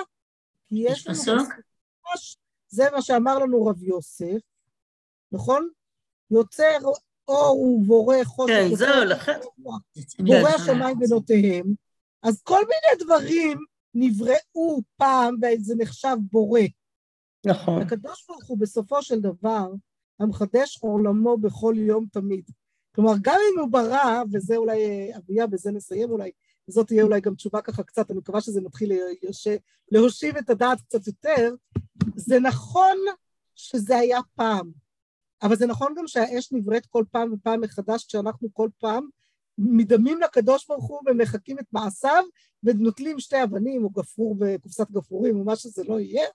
[0.68, 1.16] כי יש לנו...
[1.16, 1.48] בסוף,
[2.70, 4.42] זה מה שאמר לנו רב יוסף,
[5.32, 5.70] נכון?
[6.32, 6.78] יוצר
[7.28, 8.54] אור ובורא חושך.
[8.54, 9.40] כן, זהו, לכן.
[10.20, 11.66] בורא השמיים בנותיהם.
[12.24, 13.58] אז כל מיני דברים
[13.94, 16.62] נבראו פעם וזה נחשב בורא.
[17.46, 17.82] נכון.
[17.82, 19.72] הקדוש ברוך הוא בסופו של דבר
[20.20, 22.50] המחדש עולמו בכל יום תמיד.
[22.96, 26.32] כלומר, גם אם הוא ברא, וזה אולי, אביה, בזה נסיים אולי,
[26.70, 28.92] וזאת תהיה אולי גם תשובה ככה קצת, אני מקווה שזה מתחיל
[29.92, 31.56] להושיב את הדעת קצת יותר,
[32.16, 32.98] זה נכון
[33.56, 34.72] שזה היה פעם,
[35.44, 39.08] אבל זה נכון גם שהאש נבראת כל פעם ופעם מחדש, כשאנחנו כל פעם
[39.58, 42.24] מדמים לקדוש ברוך הוא ומחקים את מעשיו,
[42.64, 46.28] ונוטלים שתי אבנים או גפרור בקופסת גפרורים או מה שזה לא יהיה,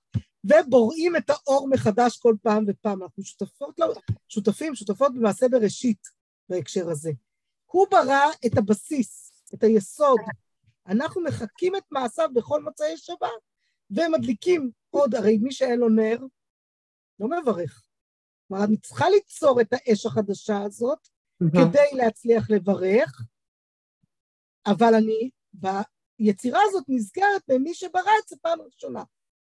[0.45, 3.03] ובוראים את האור מחדש כל פעם ופעם.
[3.03, 3.81] אנחנו שותפות,
[4.29, 6.09] שותפים, שותפות במעשה בראשית
[6.49, 7.11] בהקשר הזה.
[7.67, 10.21] הוא ברא את הבסיס, את היסוד.
[10.87, 13.29] אנחנו מחקים את מעשיו בכל מוצאי שבת,
[13.91, 16.19] ומדליקים עוד, הרי מי שאין לו נר,
[17.21, 17.83] לא מברך.
[18.49, 21.09] כלומר, אני צריכה ליצור את האש החדשה הזאת,
[21.51, 23.23] כדי להצליח לברך,
[24.67, 29.03] אבל אני ביצירה הזאת נזכרת במי שברא את זה פעם ראשונה.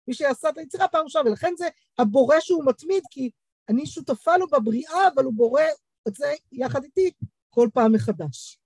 [0.08, 1.68] מי שעשה את היצירה פעם ראשונה, ולכן זה
[1.98, 3.30] הבורא שהוא מתמיד, כי
[3.68, 5.62] אני שותפה לו בבריאה, אבל הוא בורא
[6.08, 7.10] את זה יחד איתי
[7.50, 8.58] כל פעם מחדש.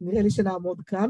[0.00, 1.08] נראה לי שנעמוד כאן.